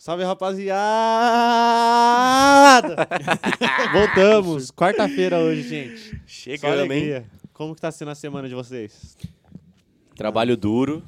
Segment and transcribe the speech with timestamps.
[0.00, 0.80] Salve, rapaziada!
[3.92, 4.70] Voltamos.
[4.70, 6.22] Quarta-feira hoje, gente.
[6.26, 6.80] Chegando, hein?
[6.80, 7.26] alegria.
[7.52, 9.14] Como que tá sendo a semana de vocês?
[10.16, 11.02] Trabalho duro.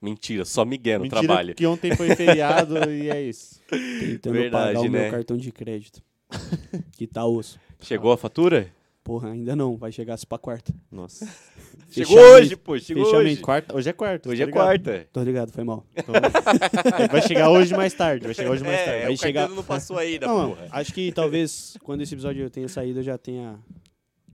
[0.00, 1.54] Mentira, só Miguel no Mentira trabalho.
[1.54, 3.60] que ontem foi feriado e é isso.
[3.68, 5.02] Tentando Verdade, pagar o né?
[5.02, 6.02] meu cartão de crédito.
[6.96, 7.60] que tá osso.
[7.78, 8.72] Chegou a fatura?
[9.08, 9.74] Porra, ainda não.
[9.78, 10.70] Vai chegar se pra quarta.
[10.92, 11.24] Nossa.
[11.90, 12.34] Chegou Fechamento.
[12.36, 12.78] hoje, pô.
[12.78, 13.30] Chegou Fechamento.
[13.32, 13.40] hoje.
[13.40, 14.28] Quarta, hoje é quarta.
[14.28, 14.62] Hoje tá é ligado?
[14.84, 15.08] quarta.
[15.10, 15.86] Tô ligado, foi mal.
[15.96, 16.14] Então,
[17.10, 18.26] vai chegar hoje mais tarde.
[18.26, 19.02] Vai chegar hoje mais É, tarde.
[19.04, 20.68] Vai o chegar- não passou ainda, não, porra.
[20.72, 23.58] acho que talvez quando esse episódio tenha saído eu já tenha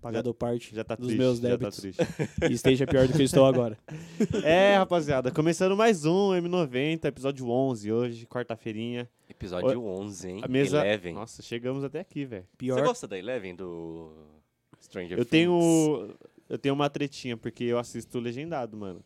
[0.03, 1.19] pagado parte Já tá dos triste.
[1.21, 2.03] meus já tá débitos triste.
[2.51, 3.79] e esteja pior do que eu estou agora.
[4.43, 5.31] É, rapaziada.
[5.31, 9.09] Começando mais um M90, episódio 11 hoje, quarta-feirinha.
[9.31, 10.41] Episódio 11, hein?
[10.43, 10.81] A mesa...
[10.81, 11.15] Eleven.
[11.15, 12.45] Nossa, chegamos até aqui, velho.
[12.59, 12.75] Pior.
[12.81, 14.11] Você gosta da Eleven do
[14.85, 15.31] Stranger Eu Things?
[15.31, 16.15] tenho.
[16.49, 19.03] Eu tenho uma tretinha, porque eu assisto legendado, mano.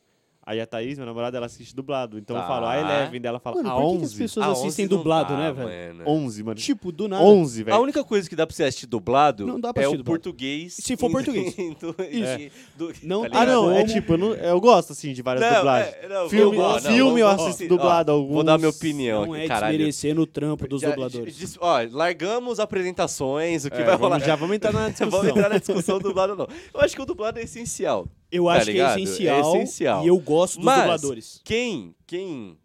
[0.51, 2.19] Aí a Thaís, minha namorada, ela assiste dublado.
[2.19, 2.49] Então eu Tá.
[2.49, 4.05] falo a Eleven dela, fala Mano, a por que, que 11.
[4.07, 5.95] as pessoas Ah, assistem 11 não dublado, dá, né, velho?
[5.99, 6.11] mano.
[6.11, 6.55] 11, mano.
[6.59, 7.23] Tipo, do nada.
[7.23, 7.81] 11, A velho.
[7.83, 10.21] única coisa que dá pra você assistir dublado Não dá pra é assistir o dublado.
[10.23, 10.73] português.
[10.73, 11.55] Se for português.
[11.79, 12.51] do- Isso.
[12.79, 13.53] do- Não tá Ah, ligado?
[13.63, 15.95] não, é como- tipo, eu, não- eu gosto, assim, de várias Não, dublagens.
[16.03, 18.77] é, não, Filme- eu gosto, filme eu vamos- assisto ó, dublado, Vou dar minha alguns
[18.79, 19.73] opinião Não aqui, é caralho.
[19.77, 21.37] desmerecendo o trampo dos Já- dubladores.
[21.37, 24.21] diz- ó, largamos apresentações, o que É, vai vamos- rolar.
[24.21, 25.11] já vamos entrar na discussão.
[25.11, 26.49] Vamos entrar na discussão do dublado, não.
[26.73, 28.07] Eu acho que o dublado é essencial.
[28.31, 28.97] Eu Tá acho que ligado?
[28.98, 30.05] é É essencial, essencial.
[30.05, 31.41] e eu gosto dos Mas- dubladores.
[31.45, 32.59] Quem, quem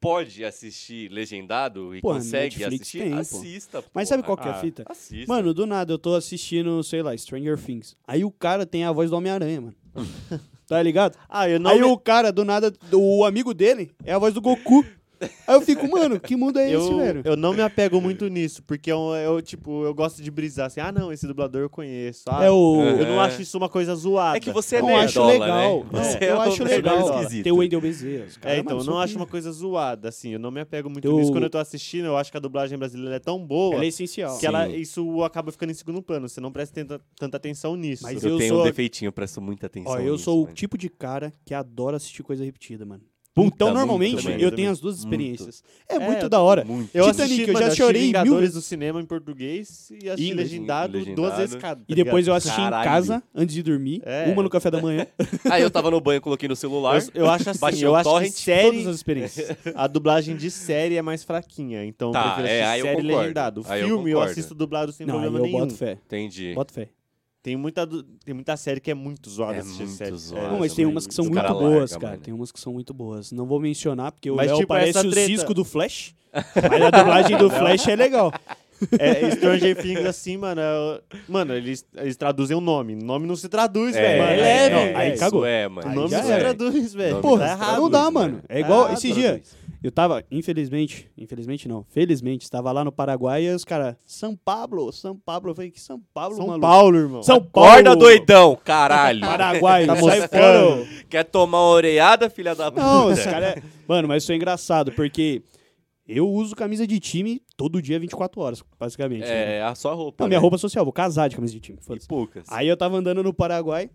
[0.00, 3.16] pode assistir legendado e consegue Netflix assistir, tem, pô.
[3.18, 3.84] assista.
[3.94, 4.84] Mas sabe qual que é a Ah, fita?
[4.86, 5.32] Assista.
[5.32, 7.96] Mano, do nada eu tô assistindo, sei lá, Stranger Things.
[8.06, 9.74] Aí o cara tem a voz do Homem-Aranha, mano.
[10.66, 11.16] tá ligado?
[11.28, 11.70] Ah, eu não.
[11.70, 14.84] Aí me- o cara, do nada, o amigo dele é a voz do Goku.
[15.20, 17.22] Aí eu fico, mano, que mundo é esse, eu, velho?
[17.24, 20.80] eu não me apego muito nisso, porque eu, eu, tipo, eu gosto de brisar assim,
[20.80, 22.24] ah, não, esse dublador eu conheço.
[22.28, 22.80] Ah, É o.
[22.82, 23.26] Eu não É.
[23.26, 24.36] acho isso uma coisa zoada.
[24.36, 25.84] É que você é Não, nerdola, acho legal.
[25.84, 26.02] né?
[26.04, 27.20] Você é eu acho legal.
[27.20, 27.44] esquisito.
[27.44, 28.24] Tem o Wendel Bezerra.
[28.26, 31.06] os É, então, eu não acho uma coisa zoada, assim, eu não me apego muito
[31.06, 31.30] Eu- nisso.
[31.32, 33.88] Quando eu tô assistindo, eu acho que a dublagem brasileira é tão boa Ela é
[33.88, 34.38] essencial.
[34.38, 36.28] que ela, isso acaba ficando em segundo plano.
[36.28, 38.02] Você não presta tanta, tanta atenção nisso.
[38.02, 40.40] Mas Eu, eu tenho sou- um defeitinho, eu presto muita atenção Ó, eu nisso, sou
[40.40, 40.54] o mano.
[40.54, 43.02] tipo de cara que adora assistir coisa repetida, mano.
[43.34, 44.40] Puta, então, muito normalmente, também.
[44.40, 45.06] eu tenho as duas Muito.
[45.12, 45.64] experiências.
[45.88, 46.64] É, É, muito eu da hora.
[46.64, 46.88] Muito.
[46.94, 48.54] Eu Titanic, assisti, eu já chorei mil vezes.
[48.54, 51.16] do cinema em português e assisti Em legendado, legendado.
[51.16, 51.82] duas vezes cada.
[51.88, 52.82] E depois eu assisti Caralho.
[52.82, 54.00] em casa, antes de dormir.
[54.04, 54.26] É.
[54.30, 55.04] Uma no café da manhã.
[55.50, 57.02] Aí eu tava no banho, coloquei no celular.
[57.12, 59.56] Eu, eu acho assim, eu acho torrent, que série, Todas as experiências.
[59.74, 62.96] a dublagem de série é mais fraquinha, então Tá, eu prefiro é, assistir eu série
[63.02, 63.18] concordo.
[63.20, 63.62] legendado.
[63.66, 64.30] Aí eu Filme eu, concordo.
[64.30, 65.58] assisto dublado sem Não, problema eu nenhum.
[65.58, 65.98] boto fé.
[66.06, 66.52] Entendi.
[66.54, 66.88] Boto fé.
[67.44, 67.86] Tem muita,
[68.24, 70.16] tem muita série que é muito zoada É assistir muito série.
[70.16, 70.46] zoada.
[70.46, 72.12] É, Não, mas tem umas que são muito cara boas, larga, cara.
[72.12, 72.22] mano.
[72.22, 73.30] Tem umas que são muito boas.
[73.32, 76.14] Não vou mencionar, porque o Mas, Léo tipo, parece o treta- Cisco do Flash.
[76.32, 78.32] Mas a dublagem do Flash é legal.
[78.98, 80.60] É, Stranger Things, assim, mano.
[80.60, 82.94] é- Mano, eles, eles traduzem o nome.
[82.94, 84.22] O nome não se traduz, É, velho.
[84.22, 84.96] Mano, É, é, velho.
[84.98, 85.44] aí Isso cagou.
[85.46, 85.88] é, O mano.
[85.88, 87.20] Aí nome não se traduz, velho.
[87.20, 87.80] Porra, tá não se errado.
[87.82, 88.14] não dá, mano.
[88.32, 88.42] mano.
[88.48, 89.22] É igual Ah, esse traduz.
[89.22, 89.42] dia.
[89.84, 94.90] Eu tava, infelizmente, infelizmente não, felizmente, estava lá no Paraguai e os caras, São Pablo,
[94.90, 95.50] São Pablo.
[95.50, 96.66] Eu falei, que São Pablo, São maluco?
[96.66, 97.22] Paulo, irmão.
[97.22, 97.68] São Paulo.
[97.68, 99.20] Acorda, doidão, caralho.
[99.28, 100.86] Paraguai, Tá sai fora.
[101.10, 102.82] Quer tomar uma oreada, filha da puta?
[102.82, 103.62] Não, esse cara é...
[103.86, 105.42] Mano, mas isso é engraçado, porque
[106.08, 109.20] eu uso camisa de time todo dia, 24 horas, basicamente.
[109.20, 109.56] né?
[109.56, 110.24] É, a sua roupa.
[110.24, 110.42] Não, minha né?
[110.42, 111.78] roupa social, vou casar de camisa de time.
[111.78, 112.08] E foda-se.
[112.08, 112.46] poucas.
[112.48, 113.90] Aí eu tava andando no Paraguai,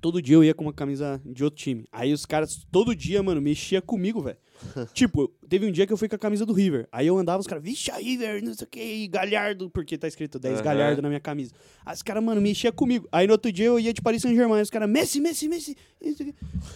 [0.00, 1.84] todo dia eu ia com uma camisa de outro time.
[1.92, 4.38] Aí os caras, todo dia, mano, mexia comigo, velho.
[4.92, 6.86] tipo, teve um dia que eu fui com a camisa do River.
[6.90, 10.08] Aí eu andava, os caras, vixe, a River, não sei o que, Galhardo, porque tá
[10.08, 10.64] escrito 10 Aham.
[10.64, 11.52] Galhardo na minha camisa.
[11.84, 13.08] Aí os caras, mano, mexia comigo.
[13.10, 15.76] Aí no outro dia eu ia de Paris Saint-Germain, os caras, Messi, Messi, Messi.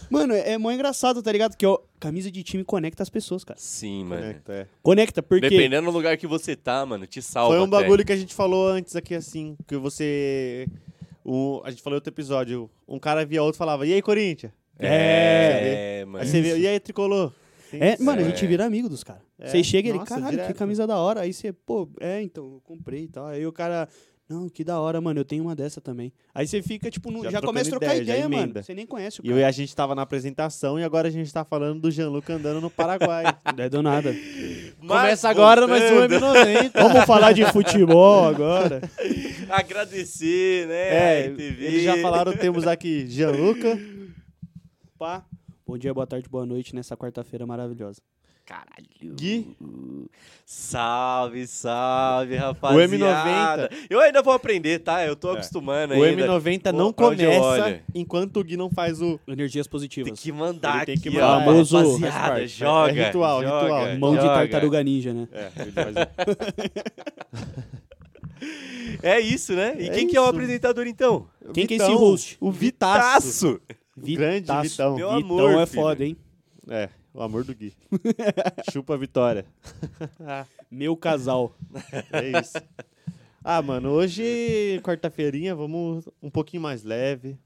[0.09, 1.55] Mano, é, é mó engraçado, tá ligado?
[1.55, 3.59] Que ó, camisa de time conecta as pessoas, cara.
[3.59, 4.23] Sim, mano.
[4.23, 4.67] É, é.
[4.81, 5.49] Conecta, porque.
[5.49, 7.55] Dependendo do lugar que você tá, mano, te salva.
[7.55, 7.83] Foi um até.
[7.83, 10.67] bagulho que a gente falou antes aqui, assim, que você...
[11.23, 14.01] O, a gente falou em outro episódio, um cara via outro e falava, e aí,
[14.01, 14.53] Corinthians?
[14.79, 16.23] É, mano.
[16.23, 17.33] Aí você vê, e aí, Tricolor?
[17.71, 17.77] Sim.
[17.81, 18.29] É, mano, a É.
[18.29, 19.21] gente vira amigo dos caras.
[19.39, 19.47] É.
[19.47, 20.47] Você chega e ele, caralho, direto.
[20.47, 21.21] que camisa da hora.
[21.21, 23.25] Aí você, pô, é, então, eu comprei e tal.
[23.27, 23.87] Aí o cara,
[24.29, 26.11] não, que da hora, mano, eu tenho uma dessa também.
[26.33, 28.53] Aí você fica, tipo, no- Já já, começa a trocar ideia, já ideia, mano.
[28.61, 29.41] Você nem conhece o E eu cara.
[29.41, 32.59] e a gente tava na apresentação e agora a gente tá falando do Jean-Luc andando
[32.61, 33.23] no Paraguai.
[33.57, 34.13] Não é do nada.
[34.79, 36.71] Mas Começa agora mais um voltando, M90.
[36.81, 38.81] Vamos falar de futebol agora.
[39.49, 40.75] Agradecer, né?
[41.23, 43.79] É, eles já falaram, temos aqui Gianluca.
[44.97, 45.23] Pá.
[45.67, 48.01] Bom dia, boa tarde, boa noite nessa quarta-feira maravilhosa.
[48.45, 49.13] Caralho.
[49.15, 49.57] Gui.
[50.45, 53.67] Salve, salve, rapaziada.
[53.69, 53.87] M90.
[53.89, 55.05] Eu ainda vou aprender, tá?
[55.05, 55.33] Eu tô É.
[55.33, 56.25] acostumando O ainda.
[56.25, 59.19] M90 Pô, não começa enquanto o Gui não faz o.
[59.27, 60.17] Energias Tem positivas.
[60.17, 61.39] que mandar tem aqui, que ó.
[61.39, 62.47] mandar, Famoso- Rapaziada, parte.
[62.47, 62.91] joga.
[63.01, 63.97] É ritual, joga, ritual.
[63.99, 64.33] Mão de joga.
[64.33, 65.27] tartaruga ninja, né?
[65.33, 65.93] É, ele faz
[69.03, 69.75] É isso, né?
[69.77, 70.29] E É quem que é o isso.
[70.31, 71.27] apresentador, então?
[71.45, 72.37] o Quem que é Vitão, esse host?
[72.39, 73.57] O Vitaço.
[73.57, 73.61] Taço.
[73.97, 74.51] Grande.
[74.61, 74.95] Vitão.
[74.95, 75.81] Meu Vitão amor, é filho.
[75.81, 76.17] foda, hein?
[76.69, 76.89] É.
[77.13, 77.73] O amor do Gui.
[78.71, 79.45] Chupa a vitória.
[80.69, 81.55] Meu casal.
[82.11, 82.57] É isso.
[83.43, 87.37] Ah, mano, hoje, quarta-feirinha, vamos um pouquinho mais leve.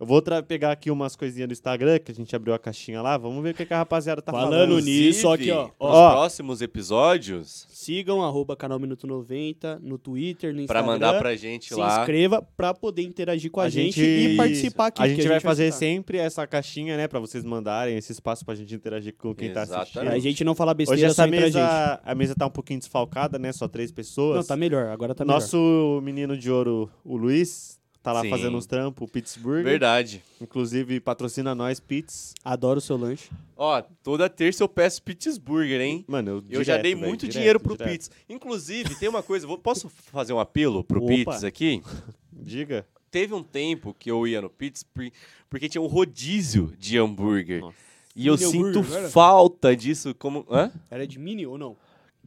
[0.00, 3.18] Eu vou pegar aqui umas coisinhas do Instagram, que a gente abriu a caixinha lá.
[3.18, 4.80] Vamos ver o que, que a rapaziada tá Falando falando.
[4.80, 5.64] nisso, aqui, ó.
[5.64, 6.10] Nos Ó.
[6.12, 10.86] próximos episódios, Sigam arroba canal Minuto 90 no Twitter, no pra Instagram.
[10.86, 12.00] mandar pra gente Se lá.
[12.00, 15.02] inscreva pra poder interagir com a, gente, e participar aqui.
[15.02, 15.78] A que gente vai fazer citar.
[15.78, 17.06] sempre essa caixinha, né?
[17.06, 19.82] Pra vocês mandarem esse espaço pra gente interagir com quem tá Exatamente.
[19.82, 20.04] assistindo.
[20.10, 21.54] Pra gente não falar Hoje besteira essa só entre a gente.
[21.56, 23.52] mesa, a mesa tá um pouquinho desfalcada, né?
[23.52, 24.36] Só três pessoas.
[24.36, 24.86] Não, tá melhor.
[24.88, 25.34] Agora tá melhor.
[25.40, 28.30] Nosso menino de ouro, o Luiz, tá lá Sim.
[28.30, 29.64] fazendo uns trampos, o Pittsburgh.
[29.64, 30.22] Verdade.
[30.40, 32.34] Inclusive, patrocina nós, Pitts.
[32.44, 33.28] Adoro o seu lanche.
[33.56, 36.04] Ó, toda terça eu peço Pittsburgher, hein?
[36.08, 37.90] Mano, eu, Eu já dei velho, muito direto, dinheiro pro direto.
[37.92, 38.10] Pitts.
[38.28, 41.08] Inclusive, tem uma coisa, vou- posso fazer um apelo pro Opa.
[41.14, 41.82] Pitts aqui?
[42.32, 42.86] Diga.
[43.10, 45.10] Teve um tempo que eu ia no Pitts por-
[45.48, 47.60] porque tinha um rodízio de hambúrguer.
[47.60, 47.76] Nossa.
[48.16, 50.44] E eu Mini sinto falta disso como.
[50.50, 50.70] Hã?
[50.90, 51.76] Era de mini ou não?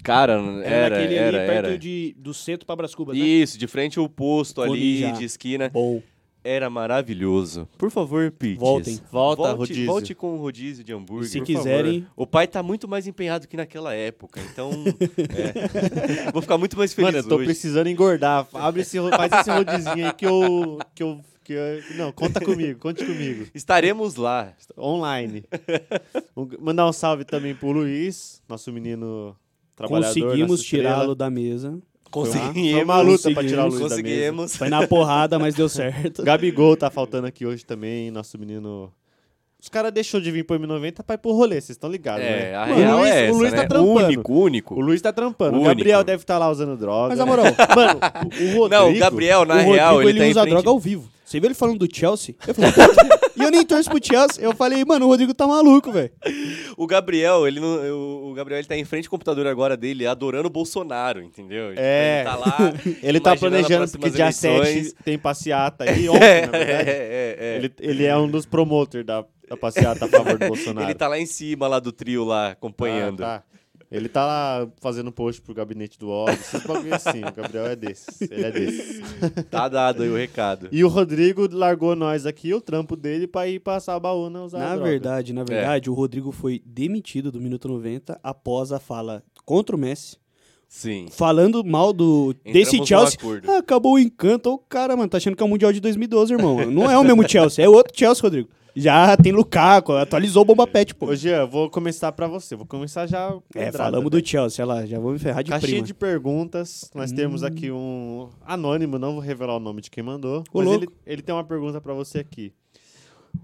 [0.01, 1.77] Cara, Era, era, naquele era, ali perto era.
[1.77, 3.23] De, do centro pra Brás Cubas, né?
[3.23, 5.11] Isso, de frente ao posto ali, já.
[5.11, 5.69] de esquina.
[5.69, 6.01] Bom.
[6.45, 7.69] Era maravilhoso.
[7.77, 8.59] Por favor, Pitts.
[8.59, 8.99] Voltem.
[9.09, 9.85] Volta, volte, rodízio.
[9.85, 11.25] Volte com o rodízio de hambúrguer.
[11.27, 12.13] E se quiserem- favor.
[12.17, 14.69] O pai tá muito mais empenhado que naquela época, então.
[16.27, 16.29] é.
[16.33, 17.45] Vou ficar muito mais feliz Mano, eu tô hoje.
[17.45, 18.45] precisando engordar.
[18.53, 21.55] Abre esse, faz esse rodizinho aí que eu, que eu, que.
[21.95, 23.45] Não, conta comigo, conte comigo.
[23.55, 24.53] Estaremos lá.
[24.77, 25.45] Online.
[26.59, 29.33] Mandar um salve também pro Luiz, nosso menino.
[29.75, 31.77] Conseguimos tirá-lo da mesa.
[32.11, 32.71] Conseguimos.
[32.73, 33.95] Foi uma luta pra tirar o Luiz da mesa.
[33.95, 34.55] Conseguimos.
[34.55, 36.21] Foi na porrada, mas deu certo.
[36.23, 38.93] Gabigol tá faltando aqui hoje também, nosso menino...
[39.59, 42.51] Os caras deixou de vir pro M90 pra ir pro rolê, vocês estão ligados, É,
[42.51, 42.55] né?
[42.55, 43.61] a Mano, real o Luiz, é essa, o Luiz né?
[43.61, 44.05] tá trampando.
[44.05, 44.75] Único, único.
[44.75, 45.53] O Luiz tá trampando.
[45.53, 45.69] O Único.
[45.69, 47.09] Gabriel deve estar lá usando droga.
[47.09, 48.67] Mas, na moral, Mano, o, Rodrigo...
[48.67, 50.51] Não, o Gabriel, na o real, Rodrigo, ele, ele, tá em usa frente...
[50.51, 51.09] droga ao vivo.
[51.33, 52.35] Você viu ele falando do Chelsea?
[52.47, 52.71] Eu falei,
[53.35, 54.43] e eu nem torço pro Chelsea.
[54.43, 56.11] Eu falei, mano, o Rodrigo tá maluco, velho.
[56.77, 60.47] O Gabriel, ele não, o, Gabriel ele tá em frente ao computador agora dele, adorando
[60.47, 61.69] o Bolsonaro, entendeu?
[61.69, 62.19] Tipo, É.
[62.19, 62.57] Ele tá lá.
[63.01, 64.89] Ele tá planejando porque dia eleições.
[64.89, 66.89] 7 tem passeata aí, ontem, na É, verdade.
[66.91, 67.55] é, é.
[67.57, 70.85] Ele, ele é um dos promoters da, da passeata a favor do Bolsonaro.
[70.85, 73.23] Ele tá lá em cima, lá do trio, lá, acompanhando.
[73.23, 73.43] Ah, tá.
[73.93, 77.19] Ele tá lá fazendo post pro gabinete do ódio, esses bagulho assim.
[77.23, 78.19] O Gabriel é desses.
[78.21, 79.01] Ele é desses.
[79.51, 80.67] Tá dado aí o recado.
[80.71, 84.57] E o Rodrigo largou nós aqui, o trampo dele, pra ir passar a baúna usar
[84.57, 84.89] Na a droga.
[84.89, 89.79] verdade, na verdade, o Rodrigo foi demitido do Minuto 90 após a fala contra o
[89.79, 90.17] Messi.
[90.75, 91.05] Sim.
[91.11, 93.17] Falando mal do Entramos desse Chelsea.
[93.47, 94.49] Ah, acabou o encanto.
[94.49, 96.65] Ô, cara, mano, tá achando que é o Mundial de 2012, irmão.
[96.71, 98.49] Não é o mesmo Chelsea, é outro Chelsea, Rodrigo.
[98.75, 101.05] Já tem Lukaku, atualizou o Bomba Pet, pô.
[101.05, 102.55] Ô, Jean, vou começar pra você.
[102.55, 103.27] Vou começar já.
[103.53, 104.23] É, pedrada, falamos velho.
[104.23, 105.85] do Chelsea, olha lá, já vou me ferrar de Caixinha prima.
[105.85, 106.89] de perguntas.
[106.95, 107.15] Nós Hum.
[107.15, 110.39] temos aqui um anônimo, não vou revelar o nome de quem mandou.
[110.51, 110.83] Ô, mas louco.
[110.85, 112.51] ele, ele tem uma pergunta pra você aqui.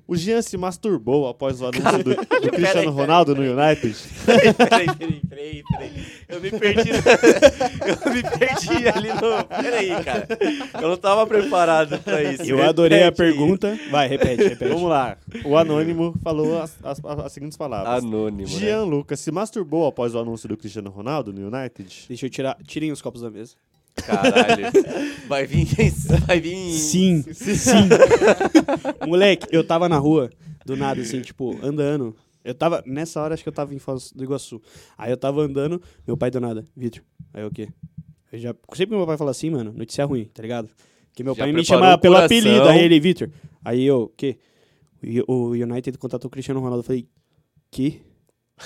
[0.07, 3.95] O Jean se masturbou após o anúncio do, do Cristiano Ronaldo no United?
[4.25, 4.53] peraí,
[4.95, 6.05] peraí, peraí, peraí.
[6.27, 6.89] Eu me perdi.
[7.85, 9.43] eu me perdi ali no.
[9.61, 10.27] Peraí, cara.
[10.81, 12.41] Eu não tava preparado pra isso.
[12.43, 13.29] Eu adorei a Repete aí.
[13.33, 13.79] pergunta.
[13.91, 14.71] Vai, repete, repete.
[14.73, 15.15] Vamos lá.
[15.45, 18.03] O anônimo falou as, as- as seguintes palavras.
[18.03, 18.49] Anônimo.
[18.49, 18.59] né?
[18.59, 22.05] Jean Lucas se masturbou após o anúncio do Cristiano Ronaldo no United?
[22.07, 22.57] Deixa eu tirar.
[22.65, 23.53] Tirem os copos da mesa.
[23.95, 24.65] Caralho.
[25.27, 25.67] Vai vir.
[26.25, 26.71] Vai vir.
[26.73, 27.89] Sim, sim.
[29.07, 30.29] Moleque, eu tava na rua,
[30.65, 32.15] do nada, assim, tipo, andando.
[32.43, 34.61] Eu tava, nessa hora, acho que eu tava em Foz do Iguaçu.
[34.97, 37.03] Aí eu tava andando, meu pai do nada, Vitor,
[37.33, 37.67] aí o quê?
[38.31, 40.69] Eu já, sempre que meu pai fala assim, mano, notícia ruim, tá ligado?
[41.13, 43.29] Que meu Já pai me preparou chama o pelo apelido, aí ele, Vitor.
[43.63, 44.37] Aí eu, o quê?
[45.27, 46.79] O United contratou o Cristiano Ronaldo.
[46.79, 47.07] Eu falei,
[47.71, 48.01] que?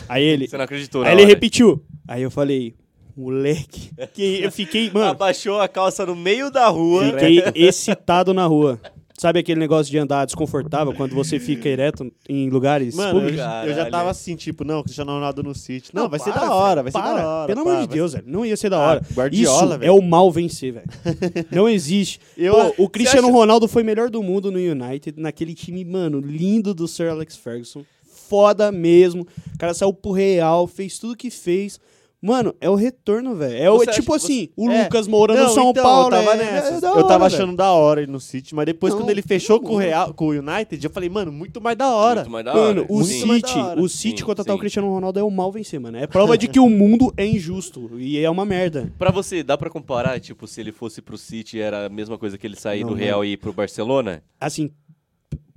[0.08, 1.30] Aí ele, Você não acreditou, aí ele hora.
[1.30, 1.84] repetiu.
[2.08, 2.76] Aí eu falei,
[3.16, 7.06] moleque, que eu fiquei, mano, Abaixou a calça no meio da rua.
[7.06, 8.80] Fiquei excitado na rua.
[9.16, 13.38] Sabe aquele negócio de andar desconfortável quando você fica ereto em lugares Mano, eu, públicos?
[13.38, 15.92] já- eu já tava assim, tipo, não, Cristiano Ronaldo no City.
[15.94, 17.22] Não, vai ser para, da hora, vai ser para.
[17.22, 17.48] da hora.
[17.48, 18.26] Pelo para, amor de vai Deus, velho.
[18.28, 19.02] Não ia ser da Ah, hora.
[19.14, 19.90] Guardiola, Isso velho.
[19.90, 20.86] é o mal vencer, velho.
[21.52, 22.20] Não existe.
[22.36, 26.20] Eu- Pô, o Cristiano acha- Ronaldo foi melhor do mundo no United, naquele time, mano,
[26.20, 27.84] lindo do Sir Alex Ferguson.
[28.28, 29.28] Foda mesmo.
[29.54, 31.80] O cara saiu pro Real, fez tudo que fez.
[32.26, 33.58] Mano, é o retorno, velho.
[33.58, 34.84] É o, Você acha tipo assim, o É.
[34.86, 36.16] Lucas Moura no São então, Paulo.
[36.16, 36.68] Eu tava é- nessa.
[36.76, 39.10] é da eu hora, tava achando da hora ir no City, mas depois Não, quando
[39.10, 39.78] ele fechou com o.
[39.78, 42.22] Real, com o United, eu falei, mano, muito mais da hora.
[42.22, 42.86] Muito mais da Mano, hora.
[42.94, 43.26] o Sim.
[43.26, 43.82] mais City, da hora.
[43.82, 44.60] o City contratar o.
[44.60, 45.98] Cristiano Ronaldo é o mal vencer, mano.
[45.98, 48.90] É prova de que o mundo é injusto e é uma merda.
[48.98, 52.38] Pra você, dá pra comparar, tipo, se ele fosse pro City, era a mesma coisa
[52.38, 52.96] que ele sair Não, do.
[52.96, 54.24] Real e ir pro Barcelona?
[54.40, 54.72] Assim,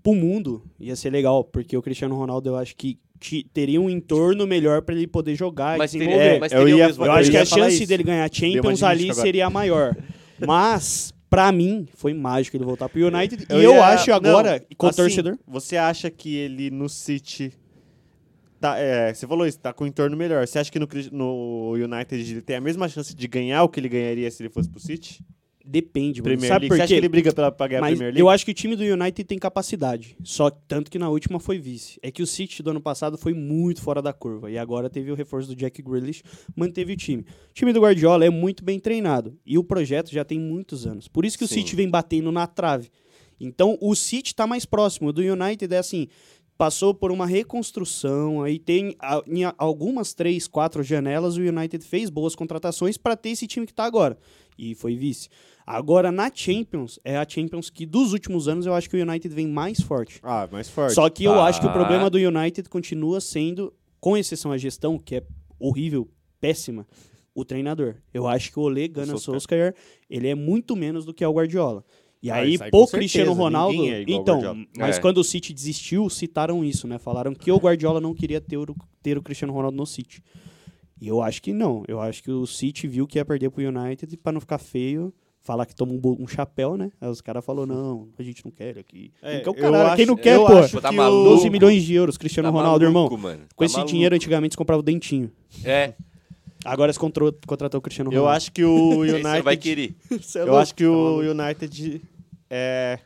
[0.02, 2.98] pro mundo ia ser legal, porque o Cristiano Ronaldo eu acho que
[3.52, 6.36] teria um entorno melhor pra ele poder jogar Mas e teria, desenvolver.
[6.36, 7.86] É, mas eu teria ia- eu eu acho que a chance isso.
[7.86, 9.22] dele ganhar Champions ali agora.
[9.22, 9.96] seria a maior.
[10.46, 13.46] Mas, pra mim, foi mágico ele voltar pro United.
[13.48, 16.70] Eu e eu ia- acho agora, Não, com o assim, torcedor, Você acha que ele
[16.70, 17.52] no City
[18.60, 20.46] tá, é, você falou isso, tá com um entorno melhor.
[20.46, 23.80] Você acha que no, no United ele tem a mesma chance de ganhar o que
[23.80, 25.20] ele ganharia se ele fosse pro City?
[25.68, 26.30] Depende, mano.
[26.30, 26.68] Premier Sabe League.
[26.68, 26.94] por Você acha quê?
[26.94, 28.20] que ele briga pela, pra ganhar a Mas Premier League?
[28.20, 30.16] eu acho que o time do United tem capacidade.
[30.22, 31.98] Só que- tanto que na última foi vice.
[32.02, 34.50] É que o City do ano passado foi muito fora da curva.
[34.50, 36.22] E agora teve o reforço do Jack Grealish,
[36.54, 37.22] manteve o time.
[37.50, 39.36] O time do Guardiola é muito bem treinado.
[39.44, 41.08] E o projeto já tem muitos anos.
[41.08, 41.56] Por isso que o Sim.
[41.56, 42.88] City vem batendo na trave.
[43.40, 45.08] Então o City tá mais próximo.
[45.08, 46.06] O do United é assim.
[46.58, 51.84] Passou por uma reconstrução, aí tem a- em a- algumas três, quatro janelas, o United
[51.84, 54.16] fez boas contratações para ter esse time que tá agora.
[54.58, 55.28] E foi vice.
[55.66, 59.34] Agora, na Champions, é a Champions que dos últimos anos eu acho que o United
[59.34, 60.20] vem mais forte.
[60.22, 60.94] Ah, mais forte.
[60.94, 61.44] Só que eu Tá.
[61.46, 65.22] acho que o problema do United continua sendo, com exceção à gestão, que é
[65.58, 66.08] horrível,
[66.40, 66.86] péssima,
[67.34, 67.96] o treinador.
[68.14, 69.74] Eu acho que o Ole Gunnar Solskjaer.
[70.08, 71.84] Ele é muito menos do que é o Guardiola.
[72.22, 73.84] E Ah, aí, pô, Cristiano Ronaldo.
[73.86, 75.00] é igual ao então, mas É.
[75.00, 76.98] quando o City desistiu, citaram isso, né?
[76.98, 78.66] Falaram que o Guardiola não queria ter o,
[79.02, 80.22] ter o Cristiano Ronaldo no City.
[81.00, 81.82] E eu acho que não.
[81.86, 84.58] Eu acho que o City viu que ia perder pro United e pra não ficar
[84.58, 85.12] feio,
[85.42, 86.90] falar que toma um, um chapéu, né?
[87.00, 89.12] Aí os caras falaram, não, a gente não quer ele aqui.
[89.22, 90.58] É, então, eu caralho, quem acho- não quer, eu pô?
[90.58, 91.28] acho Tá que maluco.
[91.28, 93.22] o- 12 milhões de euros, Cristiano Tá Ronaldo, maluco, irmão.
[93.30, 93.42] Mano.
[93.54, 93.92] Com Tá esse maluco.
[93.92, 95.30] dinheiro, antigamente, você comprava o dentinho.
[95.64, 95.92] É,
[96.64, 98.36] Agora você controu- contratou o Cristiano Eu Ronaldo.
[98.38, 99.42] acho que o Esse você United...
[99.42, 99.94] vai querer.
[100.34, 101.42] É Eu louco, acho que tá o maluco.
[101.42, 102.02] United
[102.50, 102.98] é,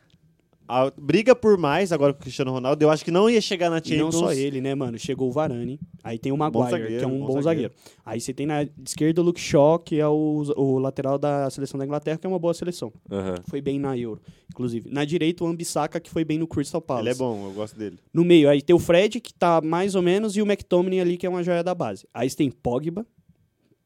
[0.71, 2.83] a- briga por mais agora com o Cristiano Ronaldo.
[2.85, 4.15] Eu acho que não ia chegar na E Champions.
[4.15, 4.99] não só ele, né, mano?
[4.99, 7.73] Chegou o Varane, aí tem o Bom Maguire, zagueiro, que é um bom bom, zagueiro.
[7.73, 7.75] zagueiro.
[8.05, 11.79] Aí você tem na esquerda o Luke Shaw, que é o, o lateral da seleção
[11.79, 12.93] da Inglaterra, que é uma boa seleção.
[13.11, 13.35] Aham.
[13.49, 14.89] Foi bem na Euro, inclusive.
[14.91, 17.07] Na direita, o Ambissaca, que foi bem no Crystal Palace.
[17.09, 17.99] Ele é bom, eu gosto dele.
[18.15, 21.17] No meio, aí tem o Fred, que tá mais ou menos, e o McTominay ali,
[21.17, 22.07] que é uma joia da base.
[22.15, 23.05] Aí você tem Pogba,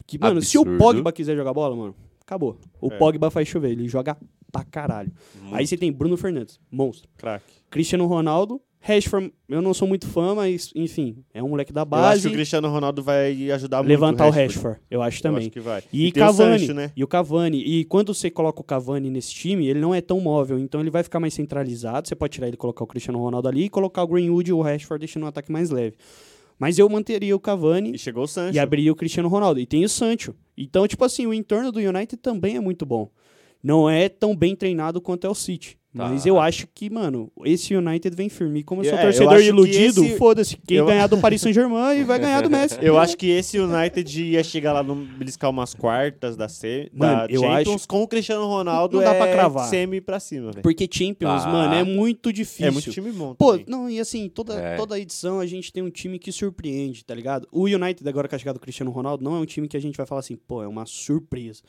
[0.07, 0.79] que, mano, se o Absurdo.
[0.79, 2.59] Pogba quiser jogar bola, mano, acabou.
[2.81, 2.99] O É.
[2.99, 4.17] Pogba faz chover, ele joga
[4.55, 5.13] pra caralho.
[5.43, 5.55] Muito.
[5.57, 7.09] Aí você tem Bruno Fernandes, monstro.
[7.17, 7.45] Craque.
[7.69, 11.85] Cristiano Ronaldo, Rashford, eu não sou muito fã, mas, enfim, é um moleque da Eu
[11.85, 12.21] acho base.
[12.23, 14.55] que o Cristiano Ronaldo vai ajudar muito levantar o Rashford.
[14.55, 15.41] Rashford, eu acho Eu também.
[15.41, 15.83] acho que vai.
[15.93, 16.93] E, o Cavani, Sancho, né?
[16.95, 17.63] e o Cavani.
[17.65, 20.91] E quando você coloca o Cavani nesse time, ele não é tão móvel, então ele
[20.91, 22.07] vai ficar mais centralizado.
[22.07, 24.53] Você pode tirar ele e colocar o Cristiano Ronaldo ali e colocar o Greenwood e
[24.53, 25.97] o Rashford deixando um ataque mais leve.
[26.59, 28.55] Mas eu manteria o Cavani E chegou o Sancho.
[28.55, 29.59] e abriria o Cristiano Ronaldo.
[29.59, 30.35] E tem o Sancho.
[30.57, 33.11] Então, tipo assim, o entorno do United também é muito bom.
[33.65, 35.79] Não é tão bem treinado quanto é o City.
[35.97, 36.09] Tá.
[36.09, 38.59] Mas eu acho que, mano, esse United vem firme.
[38.61, 40.57] E Como eu sou É, eu torcedor que iludido, esse- foda-se.
[40.67, 42.77] Quem eu- ganhar do Paris Saint-Germain vai ganhar do Messi.
[42.83, 47.29] Eu acho que esse United ia chegar lá no beliscar umas quartas da, C, Mano,
[47.29, 49.69] da eu Champions acho- com o Cristiano Ronaldo Não dá é pra cravar.
[49.69, 50.63] semi pra cima, velho.
[50.65, 51.49] Porque Champions, Tá.
[51.49, 52.67] mano, é muito difícil.
[52.67, 53.67] É muito time bom Pô, também.
[53.69, 54.75] não, e assim, toda, É.
[54.77, 57.47] toda edição a gente tem um time que surpreende, tá ligado?
[57.53, 59.81] O United, agora com a chegada do Cristiano Ronaldo, não é um time que a
[59.81, 61.63] gente vai falar assim, pô, é uma surpresa.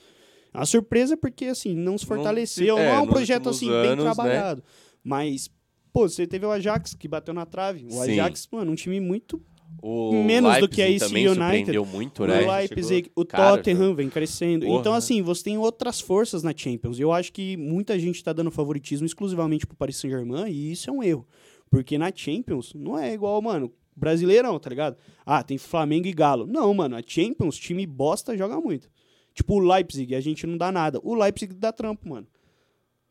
[0.56, 3.50] É uma surpresa porque, assim, não se Não fortaleceu, se- não é, é um projeto,
[3.50, 4.14] assim, bem anos, né?
[4.14, 4.64] trabalhado.
[5.04, 5.50] Mas,
[5.94, 7.86] pô, você teve o Ajax, que bateu na trave.
[7.88, 8.20] O Sim.
[8.20, 9.42] Ajax, mano, um time muito...
[9.82, 11.78] O Menos do que Leipzig esse também United.
[11.80, 12.44] muito, né?
[12.44, 14.66] o Leipzig, o Cara, Tottenham vem crescendo.
[14.66, 14.80] Porra.
[14.80, 16.98] Então, assim, você tem outras forças na Champions.
[17.00, 20.94] Eu acho que muita gente tá dando favoritismo exclusivamente pro Paris Saint-Germain, e isso é
[20.94, 21.28] um erro.
[21.70, 24.98] Porque na Champions não é igual, mano, brasileirão, tá ligado?
[25.26, 26.48] Ah, tem Flamengo e Galo.
[26.48, 28.90] Não, mano, a Champions, time bosta, joga muito.
[29.36, 31.00] Tipo o Leipzig, a gente não dá nada.
[31.04, 32.26] O Leipzig dá trampo, mano.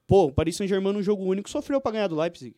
[0.07, 2.57] Pô, o Paris Saint-Germain no jogo único sofreu pra ganhar do Leipzig.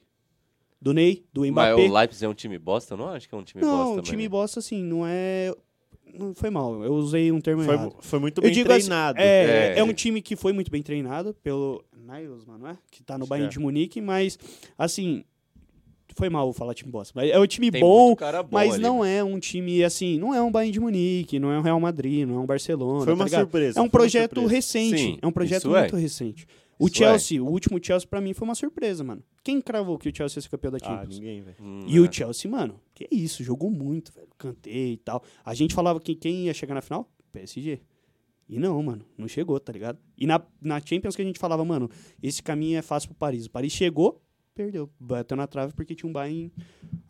[0.81, 1.75] Do Ney, do Mas Mbappé.
[1.89, 2.95] o Leipzig é um time bosta?
[2.95, 4.05] Eu não acho que é um time não, bosta o também.
[4.11, 4.29] time né?
[4.29, 5.53] bosta, assim, não é...
[6.15, 7.97] Não foi mal, eu usei um termo Foi, errado.
[8.01, 9.19] foi muito bem assim, treinado.
[9.21, 9.79] É, É.
[9.81, 12.79] é um time que foi muito bem treinado pelo Nagelsmann, não é?
[12.91, 13.51] Que tá no Acho Bayern é.
[13.53, 14.39] de Munique, mas,
[14.79, 15.25] assim,
[16.17, 17.13] foi mal falar time bosta.
[17.15, 19.11] Mas é um time Tem bom, bom mas ali, não mano.
[19.11, 22.27] é um time, assim, não é um Bayern de Munique, não é um Real Madrid,
[22.27, 23.41] não é um Barcelona, Foi tá uma ligado?
[23.43, 23.79] surpresa.
[23.79, 25.81] É um projeto recente, Sim, é um projeto é.
[25.81, 26.47] muito recente.
[26.79, 27.07] O Isso é.
[27.09, 29.23] Chelsea, o último Chelsea pra mim foi uma surpresa, mano.
[29.43, 31.19] Quem cravou que o Chelsea ia ser campeão da Ah, Champions?
[31.19, 31.57] ninguém, velho.
[31.63, 32.01] Hum, E é.
[32.01, 34.29] o Chelsea, mano, que isso, jogou muito, velho.
[34.37, 35.23] Cantei e tal.
[35.45, 37.09] A gente falava que quem ia chegar na final?
[37.33, 37.81] PSG.
[38.49, 39.99] E não, mano, não chegou, tá ligado?
[40.17, 41.91] E na, na Champions que a gente falava, mano,
[42.23, 43.47] esse caminho é fácil pro Paris.
[43.47, 44.23] O Paris chegou,
[44.57, 44.91] perdeu.
[44.99, 46.51] Bateu na trave porque tinha um Bayern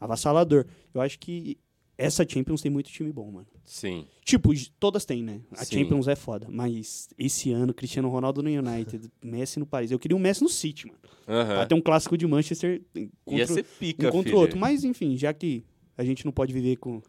[0.00, 0.67] avassalador.
[0.93, 1.57] Eu acho que
[1.97, 3.47] essa Champions tem muito time bom, mano.
[3.65, 4.07] Sim.
[4.25, 5.41] Tipo, todas têm, né?
[5.53, 5.79] A Sim.
[5.79, 6.47] Champions é foda.
[6.50, 9.91] Mas esse ano, Cristiano Ronaldo no United, Messi no Paris.
[9.91, 10.99] Eu queria um Messi no City, mano.
[11.25, 14.37] Pra ter um clássico de Manchester Ia contra, ser pica, um contra filho.
[14.37, 14.59] o outro.
[14.59, 15.65] Mas, enfim, já que
[15.97, 17.00] a gente não pode viver com.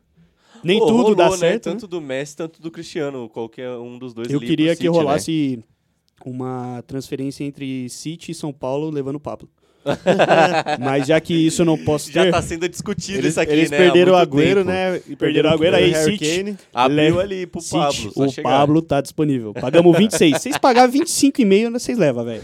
[0.64, 1.38] Nem Pô, tudo rolou, dá né?
[1.38, 1.66] certo.
[1.68, 1.74] né?
[1.74, 3.30] Tanto do Messi, tanto do Cristiano.
[3.30, 4.98] Qualquer um dos dois Eu queria que City, né?
[4.98, 5.64] rolasse
[6.26, 9.50] uma transferência entre City e São Paulo levando o Pablo.
[10.80, 13.70] Mas já que isso não posso Já ter, tá sendo discutido Eles, isso aqui, eles
[13.72, 13.78] né?
[13.78, 15.02] há perderam o Agüero, né?
[15.08, 16.58] E Perderam o Agüero, aí City.
[16.74, 18.12] Abriu Leva- ali pro City, Pablo.
[18.16, 18.50] O chegar.
[18.50, 19.54] Pablo tá disponível.
[19.54, 20.36] Pagamos 26.
[20.38, 22.44] Se vocês pagarem 25,5, vocês levam, velho.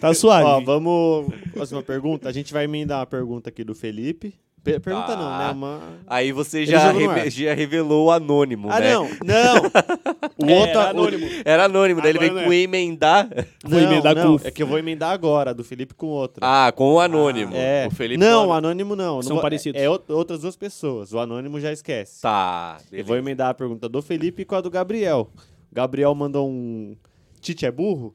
[0.00, 0.44] Tá suave.
[0.46, 1.32] Ó, vamos.
[1.52, 2.28] Próxima pergunta.
[2.28, 4.34] A gente vai emendar uma pergunta aqui do Felipe.
[4.62, 5.16] Per- pergunta Tá.
[5.16, 5.50] não, né?
[5.52, 5.80] Uma...
[6.06, 7.30] Aí você Ele já, reve- ar.
[7.30, 8.92] já revelou o anônimo, Ah, né?
[8.94, 9.62] não, não.
[10.36, 10.70] O É, outro.
[10.70, 11.26] era o- anônimo.
[11.44, 13.28] Era anônimo, daí ele Agora veio não com emendar.
[13.64, 16.40] Vou Não, emendar não, com- É que eu vou emendar agora, do Felipe com outro.
[16.44, 17.52] Ah, com o anônimo.
[17.54, 17.86] é.
[17.86, 19.16] O Felipe não, com o o anônimo não.
[19.16, 19.80] não São vou- parecidos.
[19.80, 21.12] É, é out- outras duas pessoas.
[21.12, 22.20] O anônimo já esquece.
[22.22, 23.08] Tá, Eu beleza.
[23.08, 25.30] vou emendar a pergunta do Felipe com a do Gabriel.
[25.70, 26.96] O Gabriel mandou um.
[27.40, 28.14] Tite é burro?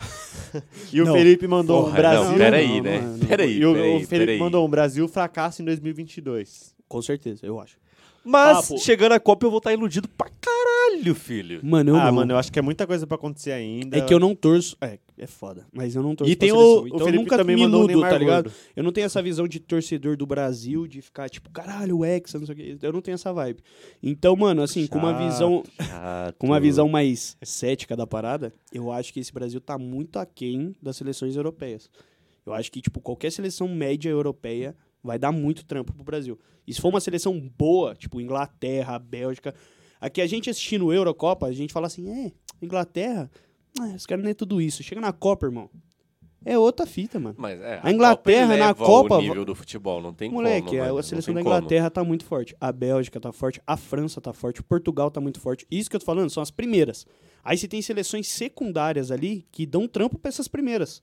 [0.92, 1.12] e o Não.
[1.14, 2.30] Felipe mandou um Porra, Brasil.
[2.30, 3.00] não, peraí, né?
[3.00, 3.18] não.
[3.26, 4.38] Peraí, E o, peraí, o Felipe peraí.
[4.38, 6.74] mandou um Brasil fracasso em 2022.
[6.88, 7.76] Com certeza, eu acho.
[8.24, 10.59] Mas, Ah, chegando a Copa, eu vou estar iludido pra caralho,
[11.14, 11.60] filho.
[11.62, 12.12] Mano, eu ah, não.
[12.12, 13.96] mano, eu acho que é muita coisa pra acontecer ainda.
[13.98, 14.76] É que eu não torço.
[14.80, 15.66] É, é foda.
[15.72, 16.82] Mas eu não torço E pra tem o, seleção.
[16.82, 18.44] o Então eu Felipe nunca também me mandou o iludo, Neymar tá ligado?
[18.44, 18.56] gordo.
[18.76, 22.38] Eu não tenho essa visão de torcedor do Brasil, de ficar tipo, caralho, o Hexa,
[22.38, 22.78] não sei o que.
[22.86, 23.60] Eu não tenho essa vibe.
[24.02, 25.62] Então, mano, assim, com uma visão.
[25.80, 26.36] Chato.
[26.38, 30.74] Com uma visão mais cética da parada, eu acho que esse Brasil tá muito aquém
[30.82, 31.90] das seleções europeias.
[32.44, 36.38] Eu acho que, tipo, qualquer seleção média europeia vai dar muito trampo pro Brasil.
[36.66, 39.54] E se for uma seleção boa, tipo Inglaterra, Bélgica.
[40.00, 43.30] Aqui a gente assistindo o Eurocopa, a gente fala assim, é, Inglaterra,
[43.78, 44.82] ah, os caras não é tudo isso.
[44.82, 45.68] Chega na Copa, irmão.
[46.42, 47.34] É outra fita, mano.
[47.38, 50.98] Mas, é, A Inglaterra Copa na Copa- o nível do futebol, não tem Moleque, como.
[50.98, 51.54] a, seleção da como.
[51.54, 52.56] Inglaterra tá muito forte.
[52.58, 53.60] A Bélgica tá forte.
[53.66, 54.62] A França tá forte.
[54.62, 55.66] Portugal tá muito forte.
[55.70, 57.06] Isso que eu tô falando são as primeiras.
[57.44, 61.02] Aí você tem seleções secundárias ali que dão trampo pra essas primeiras.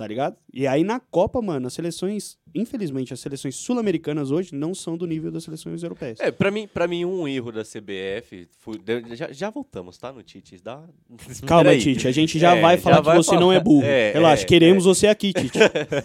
[0.00, 0.34] Tá ligado?
[0.50, 5.06] E aí na Copa, mano, as seleções, infelizmente, as seleções sul-americanas hoje não são do
[5.06, 6.18] nível das seleções europeias.
[6.20, 8.48] É, pra mim, pra mim, um erro da CBF.
[8.58, 8.80] foi-
[9.14, 10.10] já, já voltamos, tá?
[10.10, 10.56] No Tite.
[10.64, 10.82] Dá...
[11.46, 11.76] Calma.
[11.76, 13.40] Tite, a gente já É, vai já falar vai que você falar.
[13.42, 13.84] não é burro.
[13.84, 15.58] É, Relaxa, é, queremos você aqui, Tite.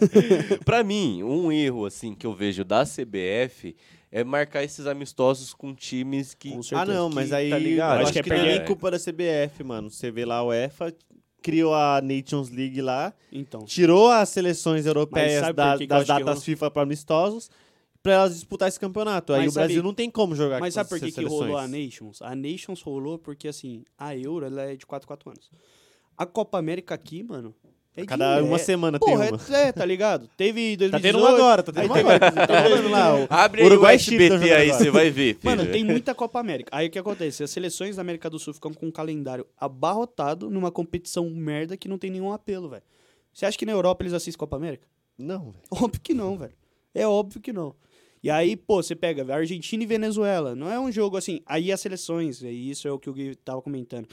[0.65, 3.75] pra mim, um erro, assim, que eu vejo da CBF
[4.11, 6.49] é marcar esses amistosos com times que.
[6.51, 6.93] Com Ah, certeza.
[6.93, 7.91] não, mas que aí tá ligado.
[7.91, 9.89] eu Acho acho que é que, não é perder- nem culpa da CBF, mano.
[9.89, 10.93] Você vê lá a UEFA,
[11.45, 13.65] criou a Nations League lá, Então.
[13.65, 17.51] tirou as seleções europeias sabe da- que das que datas FIFA para amistosos
[18.01, 19.31] pra elas disputar esse campeonato.
[19.31, 21.23] Aí Mas o Brasil sabe- não tem como jogar Mas com sabe por que, que
[21.25, 21.67] rolou a.
[21.67, 22.21] Nations?
[22.21, 25.51] A Nations rolou porque, assim, a Euro ela é de 4 4 anos.
[26.17, 27.53] A Copa América aqui, mano,
[27.95, 29.57] é de- Cada uma é- semana Porra, tem uma.
[29.57, 30.29] é, é, tá ligado?
[30.35, 30.91] Teve 2018...
[30.91, 32.47] Tá tendo uma agora, tá tendo aí uma agora.
[32.47, 33.15] Tá rolando lá.
[33.15, 35.55] o- Abre aí Uruguai o e Chile tão SBT aí, você vai ver, filho.
[35.57, 36.69] Mano, tem muita Copa América.
[36.73, 37.43] Aí o que acontece?
[37.43, 41.87] As seleções da América do Sul ficam com um calendário abarrotado numa competição merda que
[41.87, 42.83] não tem nenhum apelo, velho.
[43.33, 44.87] Você acha que na Europa eles assistem Copa América?
[45.17, 45.63] Não, velho.
[45.71, 46.53] Óbvio que não, velho.
[46.93, 47.75] É óbvio que não.
[48.23, 50.55] E aí, pô, você pega Argentina e Venezuela.
[50.55, 51.41] Não é um jogo assim.
[51.45, 54.07] Aí as seleções, e isso é o que o Gui tava comentando.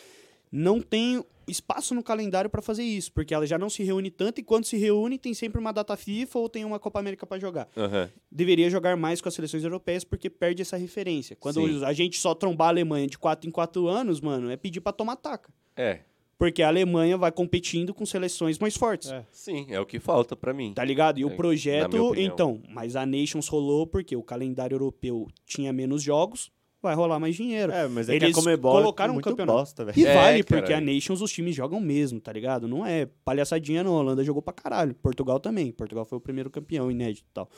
[0.50, 4.40] Não tem espaço no calendário pra fazer isso, porque ela já não se reúne tanto
[4.40, 7.38] e quando se reúne tem sempre uma data FIFA ou tem uma Copa América pra
[7.38, 7.68] jogar.
[7.76, 8.10] Aham.
[8.30, 11.36] Deveria jogar mais com as seleções europeias porque perde essa referência.
[11.36, 11.84] Quando Sim.
[11.84, 14.92] a gente só trombar a Alemanha de 4 em 4 anos, mano, é pedir pra
[14.92, 15.52] tomar taca.
[15.76, 16.00] É,
[16.38, 19.12] Porque a Alemanha vai competindo com seleções mais fortes.
[19.12, 19.24] É.
[19.30, 20.72] sim, é o que falta pra mim.
[20.74, 21.18] Tá ligado?
[21.18, 26.02] E É, o projeto, então, mas a Nations rolou porque o calendário europeu tinha menos
[26.02, 26.50] jogos,
[26.82, 27.72] vai rolar mais dinheiro.
[27.72, 29.58] É, mas é que Eles a Comebol colocaram é um campeonato.
[29.58, 29.98] bosta, velho.
[29.98, 30.80] E É, vale, porque a.
[30.80, 32.66] Nations os times jogam mesmo, tá ligado?
[32.66, 33.96] Não é palhaçadinha, não.
[33.96, 34.94] A Holanda jogou pra caralho.
[34.96, 35.70] Portugal também.
[35.70, 37.48] Portugal foi o primeiro campeão inédito e tal.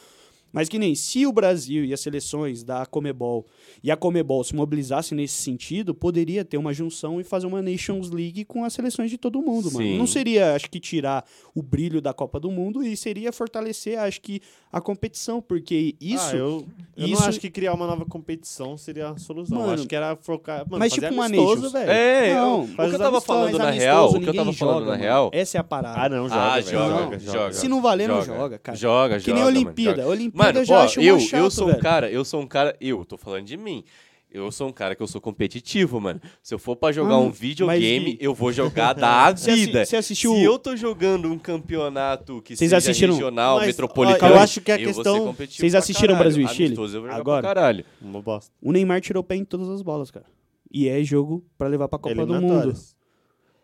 [0.54, 3.44] Mas que nem se o Brasil e as seleções da Comebol
[3.82, 8.08] e a Comebol se mobilizassem nesse sentido, poderia ter uma junção e fazer uma Nations
[8.10, 9.84] League com as seleções de todo mundo, mano.
[9.84, 9.98] Sim.
[9.98, 14.20] Não seria, acho que, tirar o brilho da Copa do Mundo e seria fortalecer, acho
[14.20, 14.40] que,
[14.72, 16.34] a competição, porque isso.
[16.34, 19.58] Ah, eu, eu isso- não acho que criar uma nova competição seria a solução.
[19.58, 20.58] Mano, acho que era focar.
[20.68, 21.72] Mano, mas fazer tipo uma amistoso, Nations.
[21.72, 21.90] velho.
[21.90, 24.84] É, Não, o que eu tava falando na real, o que eu tava falando joga,
[24.86, 25.02] na mano.
[25.02, 25.30] real.
[25.32, 26.00] Essa é a parada.
[26.00, 27.18] Ah, não, joga, Ah, joga, Não.
[27.32, 27.52] joga.
[27.54, 28.38] Se não valer, não Joga.
[28.38, 28.76] joga, cara.
[28.78, 29.34] Joga, Que joga.
[29.34, 30.02] nem mano, Olimpíada.
[30.02, 30.08] joga.
[30.14, 31.82] Olimpíada Mano, eu já ó, acho eu, chato, eu sou um velho.
[31.82, 33.84] cara, eu sou um cara, eu tô falando de mim.
[34.30, 36.20] Eu sou um cara que eu sou competitivo, mano.
[36.42, 39.84] Se eu for pra jogar Ah, um videogame, eu vou jogar da vida.
[39.84, 44.32] você assistiu- Se eu tô jogando um campeonato que Vocês seja assistiram- regional, Mas, metropolitano,
[44.34, 46.24] ó, eu acho que a ser questão- Vocês assistiram caralho.
[46.34, 46.66] Brasil e Chile?
[46.66, 47.42] Amistoso eu vou jogar Agora.
[47.42, 47.84] pra caralho.
[48.02, 48.50] Uma bosta.
[48.60, 50.26] O Neymar tirou o pé em todas as bolas, cara.
[50.72, 52.74] E é jogo pra levar pra Copa do Mundo.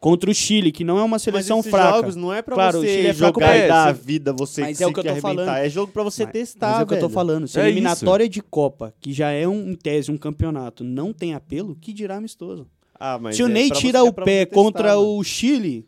[0.01, 1.97] Contra o Chile, que não é uma Mas seleção esses fraca.
[1.99, 4.01] jogos não é pra Claro, o você Chile é jogar pra e dar a esse.
[4.03, 5.35] vida, você Mas é o que eu tô arrebentar.
[5.45, 5.57] falando.
[5.59, 7.47] É jogo pra você Mas- testar, Mas é o que eu tô falando.
[7.47, 11.13] Se É a eliminatória de Copa, que já é um, em tese um campeonato, não
[11.13, 12.67] tem apelo, que dirá amistoso?
[12.99, 14.89] Ah, mas se o é Ney tira você- é o pra pé você testar, contra
[14.97, 15.19] mano.
[15.19, 15.87] o Chile,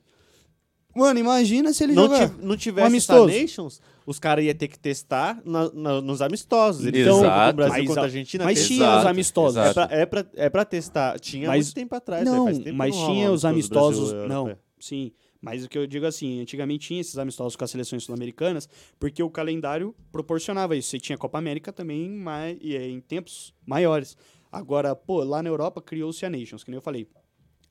[0.94, 2.28] mano, imagina se ele não, jogar.
[2.28, 3.40] ti- não tivesse um essa amistoso.
[3.40, 6.84] Nations, os caras iam ter que testar na- na- nos amistosos.
[6.86, 8.44] Eles Então- então, contra o Brasil Mas contra a Argentina.
[8.44, 9.56] mas tinha os Exato, amistosos.
[9.56, 9.88] É exato.
[9.88, 11.18] pra, é, pra, é pra testar.
[11.20, 12.24] Tinha Mas- muito tempo atrás.
[12.24, 14.10] Não, velho, faz tempo mas não tinha os amistoso amistosos.
[14.12, 14.58] Brasil, Não, europeu.
[14.80, 15.12] sim.
[15.44, 18.68] Mas o que eu digo assim, antigamente tinha esses amistosos com as seleções sul-americanas,
[19.00, 20.90] porque o calendário proporcionava isso.
[20.90, 22.16] Você tinha Copa América também
[22.60, 24.16] e, é, em tempos maiores.
[24.52, 27.08] Agora, pô, lá na Europa criou-se a Nations, que nem eu falei.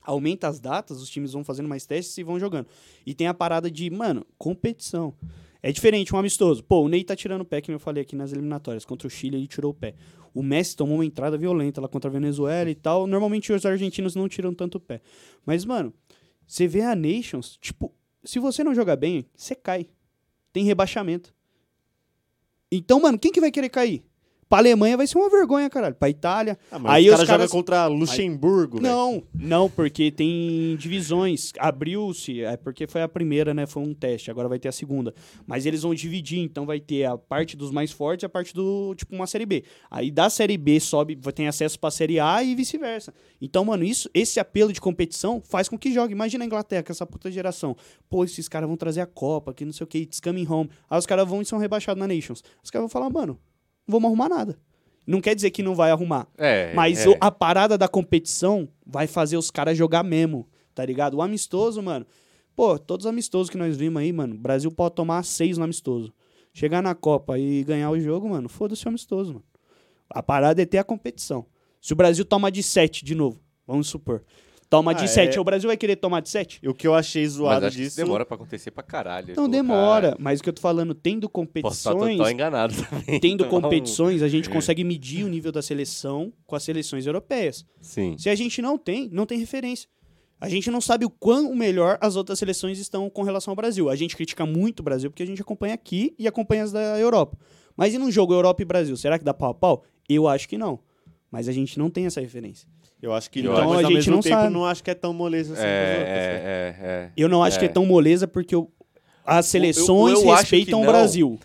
[0.02, 2.66] Aumenta as datas, os times vão fazendo mais testes e vão jogando.
[3.06, 5.14] E tem a parada de, mano, competição.
[5.62, 6.64] É diferente, um amistoso.
[6.64, 8.84] Pô, o Ney tá tirando o pé, que eu falei aqui nas eliminatórias.
[8.84, 9.94] Contra o Chile, ele tirou o pé.
[10.34, 13.06] O Messi tomou uma entrada violenta lá contra a Venezuela e tal.
[13.06, 15.00] Normalmente os argentinos não tiram tanto o pé.
[15.46, 15.94] Mas, mano,
[16.44, 17.94] você vê a Nations, tipo,
[18.24, 19.86] se você não jogar bem, você cai.
[20.52, 21.32] Tem rebaixamento.
[22.70, 24.04] Então, mano, quem que vai querer cair?
[24.52, 25.94] Pra Alemanha vai ser uma vergonha, caralho.
[25.94, 26.58] Pra Itália.
[26.70, 28.86] Ah, mas Aí os caras caras- jogam contra Luxemburgo, velho.
[28.94, 31.52] Não, não, porque tem divisões.
[31.58, 33.64] Abriu-se, é porque foi a primeira, né?
[33.64, 35.14] Foi um teste, agora vai ter a segunda.
[35.46, 38.52] Mas eles vão dividir, então vai ter a parte dos mais fortes e a parte
[38.52, 39.64] do, tipo, uma série B.
[39.90, 43.14] Aí da série B sobe, tem acesso pra série A e vice-versa.
[43.40, 46.12] Então, mano, isso, esse apelo de competição faz com que jogue.
[46.12, 47.74] Imagina a Inglaterra, com essa puta geração.
[48.06, 50.68] Pô, esses caras vão trazer a Copa, que não sei o que, it's coming home.
[50.90, 52.44] Aí os caras vão e são rebaixados na Nations.
[52.62, 53.40] Os caras vão falar, mano,
[53.86, 54.58] não vamos arrumar nada.
[55.06, 56.28] Não quer dizer que não vai arrumar.
[56.38, 57.16] É, Mas é.
[57.20, 61.14] a parada da competição vai fazer os caras jogar mesmo, tá ligado?
[61.14, 62.06] O amistoso, mano.
[62.54, 64.34] Pô, todos os amistosos que nós vimos aí, mano.
[64.34, 66.12] O Brasil pode tomar seis no amistoso.
[66.52, 69.44] Chegar na Copa e ganhar o jogo, mano, foda-se o amistoso, mano.
[70.08, 71.46] A parada é ter a competição.
[71.80, 74.22] Se o Brasil toma de sete de novo, vamos supor.
[74.72, 75.06] Toma Ah, de é.
[75.06, 76.58] sete, o Brasil vai querer tomar de sete?
[76.62, 77.88] E o que eu achei Mas zoado acho disso.
[77.88, 79.32] isso demora pra acontecer pra caralho.
[79.32, 80.16] Então colocar- demora.
[80.18, 81.44] Mas o que eu tô falando, tendo Posso
[81.76, 82.30] estar competições.
[82.32, 83.20] enganado também.
[83.20, 87.66] Tendo então- competições, a gente consegue medir o nível da seleção com as seleções europeias.
[87.82, 88.16] Sim.
[88.18, 89.88] Se a gente não tem, não tem referência.
[90.40, 93.90] A gente não sabe o quão melhor as outras seleções estão com relação ao Brasil.
[93.90, 96.98] A gente critica muito o Brasil porque a gente acompanha aqui e acompanha as da
[96.98, 97.36] Europa.
[97.76, 99.84] Mas e num jogo Europa e Brasil, será que dá pau a pau?
[100.08, 100.80] Eu acho que não.
[101.30, 102.66] Mas a gente não tem essa referência.
[103.02, 104.52] Eu acho que Então não, mas a ao gente mesmo não tempo sabe.
[104.52, 105.70] não acho que é tão moleza assim É, né?
[105.72, 107.10] é, é, é.
[107.16, 107.72] Eu não acho que é É.
[107.72, 108.70] tão moleza porque o-
[109.26, 110.92] as seleções eu que respeitam o não.
[110.92, 111.38] Brasil.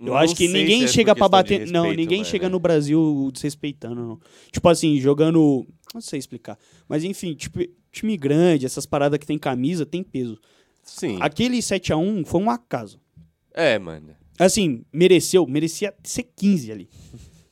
[0.00, 1.66] Eu Não acho que ninguém é chega de bater.
[1.68, 2.30] não, respeito, ninguém mano.
[2.30, 4.20] chega no Brasil desrespeitando, não.
[4.50, 5.66] Tipo assim, jogando.
[5.94, 6.58] Não sei explicar.
[6.88, 7.58] Mas enfim, tipo,
[7.92, 10.38] time grande, essas paradas que tem camisa, tem peso.
[10.82, 11.18] Sim.
[11.20, 12.98] Aquele 7x1 foi um acaso.
[13.52, 14.14] É, mano.
[14.38, 16.88] Assim, mereceu, merecia ser 15 ali.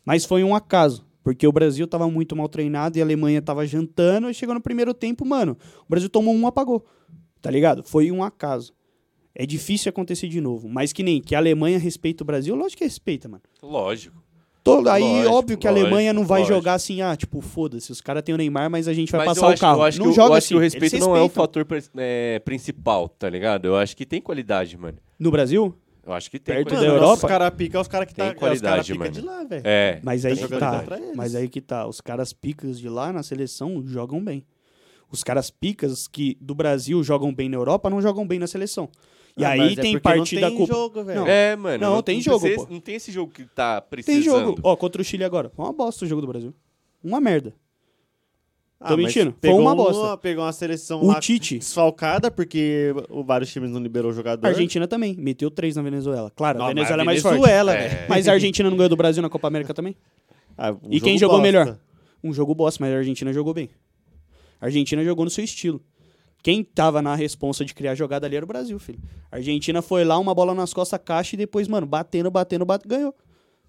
[0.05, 1.05] Mas foi um acaso.
[1.29, 4.31] Porque o Brasil tava muito mal treinado e a Alemanha tava jantando.
[4.31, 6.87] E chegou no primeiro tempo, mano, o Brasil tomou um, apagou.
[7.43, 7.85] Tá ligado?
[7.85, 8.73] Foi um acaso.
[9.35, 10.71] É difícil acontecer de novo.
[10.71, 13.43] Mas que nem que a Alemanha respeita o Brasil, lógico que respeita, mano.
[13.63, 14.17] Lógico.
[14.65, 16.57] Todo, aí, Lógico, óbvio que a Alemanha não lógico, vai lógico.
[16.57, 19.37] jogar assim, ah, tipo, foda-se, os caras têm o Neymar, mas a gente vai Mas
[19.37, 19.81] passar acho, o carro.
[19.81, 20.55] Eu acho, não que, joga eu acho assim.
[20.55, 21.67] que o eles respeito não é o fator
[21.99, 23.67] é, principal, tá ligado?
[23.67, 24.97] Eu acho que tem qualidade, mano.
[25.19, 25.75] No Brasil?
[26.09, 26.93] Eu acho que tem Perto Mano, da.
[26.93, 27.15] Europa?
[27.27, 29.11] Os caras pica, os caras que Tem tá, os qualidade, cara pica mano.
[29.13, 29.63] de lá, velho.
[29.65, 30.01] É.
[30.03, 30.85] Mas aí Tá que tá.
[31.15, 31.87] Mas aí que tá.
[31.87, 34.45] Os caras picas de lá na seleção jogam bem.
[35.11, 38.89] Os caras picas que do Brasil jogam bem na Europa não jogam bem na seleção.
[39.37, 40.73] E Ah, aí mas é tem não partida tem culpa.
[40.75, 41.21] jogo, velho.
[41.21, 41.27] Não.
[41.29, 41.79] É, mano.
[41.79, 42.73] Não, tem jogo, precisa- pô.
[42.73, 44.15] Não tem esse jogo que tá precisando.
[44.17, 44.59] Tem jogo.
[44.63, 45.51] Ó, contra o Chile agora.
[45.51, 46.55] Foi uma bosta o jogo do Brasil.
[47.05, 47.55] Uma merda.
[48.81, 49.33] Ah, Tô mentindo?
[49.33, 50.17] Foi Pegou uma bosta.
[50.19, 51.59] pegou uma seleção O lá Tite.
[51.59, 52.95] desfalcada, porque
[53.27, 54.47] vários times não liberou jogador.
[54.47, 55.17] A Argentina também.
[55.17, 56.31] Meteu três na Venezuela.
[56.37, 57.35] Claro, Não, a Venezuela a é mais forte.
[57.35, 57.89] Venezuela, É.
[57.89, 58.07] velho.
[58.09, 59.97] Mas a Argentina não ganhou do Brasil na Copa América também?
[60.57, 61.43] Ah, um E quem jogo jogou bosta.
[61.65, 61.79] melhor?
[62.23, 63.69] Um jogo bosta, mas a Argentina jogou bem.
[64.61, 65.83] A Argentina jogou no seu estilo.
[66.41, 69.01] Quem tava na responsa de criar jogada ali era o Brasil, filho.
[69.31, 72.89] A Argentina foi lá, uma bola nas costas, caixa e depois, mano, batendo, batendo, batendo,
[72.89, 73.15] ganhou.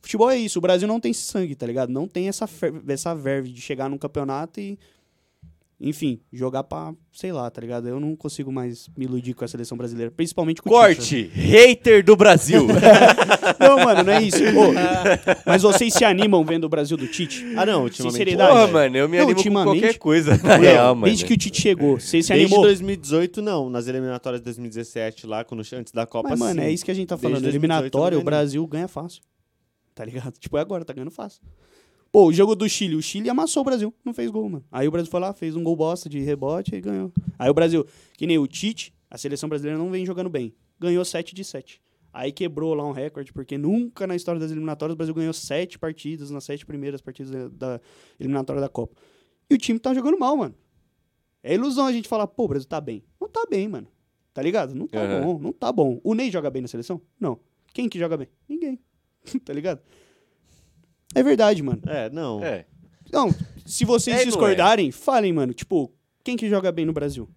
[0.02, 0.60] Futebol é isso.
[0.60, 1.90] O Brasil não tem esse sangue, tá ligado?
[1.92, 2.48] Não tem essa,
[2.88, 4.78] essa verve de chegar num campeonato e.
[5.82, 7.88] Enfim, jogar pra, sei lá, tá ligado?
[7.88, 10.70] Eu não consigo mais me iludir com a seleção brasileira, principalmente com.
[10.70, 11.32] Corte!
[11.34, 12.68] Hater do Brasil!
[13.60, 14.38] Não, mano, não é isso.
[14.44, 14.72] Ô,
[15.46, 17.44] mas vocês se animam vendo o Brasil do Tite?
[17.58, 18.14] Ah, não, ultimamente.
[18.14, 18.72] Sinceridade.
[18.72, 21.06] Mano, eu me Não, animo com ultimamente- qualquer coisa, na real, mano.
[21.08, 22.62] Desde que o Tite chegou, vocês se Desde animou?
[22.64, 23.70] 2018, não.
[23.70, 26.68] Nas eliminatórias de 2017, lá, quando, antes da Copa, Mas, mano, sim.
[26.68, 27.42] é isso que a gente tá Desde falando.
[27.44, 29.22] 2018 Eliminatória, o não Brasil ganha fácil.
[29.96, 30.34] Tá ligado?
[30.40, 31.42] Tipo, é agora, tá ganhando fácil.
[32.12, 34.66] Pô, o jogo do Chile, o Chile amassou o Brasil, não fez gol, mano.
[34.72, 37.12] Aí o Brasil foi lá, fez um gol bosta de rebote e ganhou.
[37.38, 37.86] Aí o Brasil,
[38.18, 40.54] que nem o Tite, a seleção brasileira não vem jogando bem.
[40.80, 41.82] Ganhou 7 de 7.
[42.12, 45.78] Aí quebrou lá um recorde, porque nunca na história das eliminatórias o Brasil ganhou 7
[45.78, 47.80] partidas nas 7 primeiras partidas da-
[48.20, 48.96] eliminatória da Copa.
[49.48, 50.56] E o time tá jogando mal, mano.
[51.44, 53.04] É ilusão a gente falar, pô, o Brasil tá bem.
[53.22, 53.88] Não tá bem, mano.
[54.34, 54.74] Tá ligado?
[54.74, 55.22] Não tá Aham.
[55.22, 56.00] bom, não tá bom.
[56.04, 57.00] O Ney joga bem na seleção?
[57.20, 57.40] Não.
[57.74, 58.28] Quem que joga bem?
[58.48, 58.80] Ninguém.
[59.46, 59.82] tá ligado?
[61.16, 61.82] É verdade, mano.
[61.88, 62.44] É, não.
[62.44, 62.66] É.
[63.12, 63.34] Não,
[63.66, 65.54] se vocês É e não discordarem, falem, mano.
[65.54, 65.92] Tipo,
[66.24, 67.28] quem que joga bem no Brasil?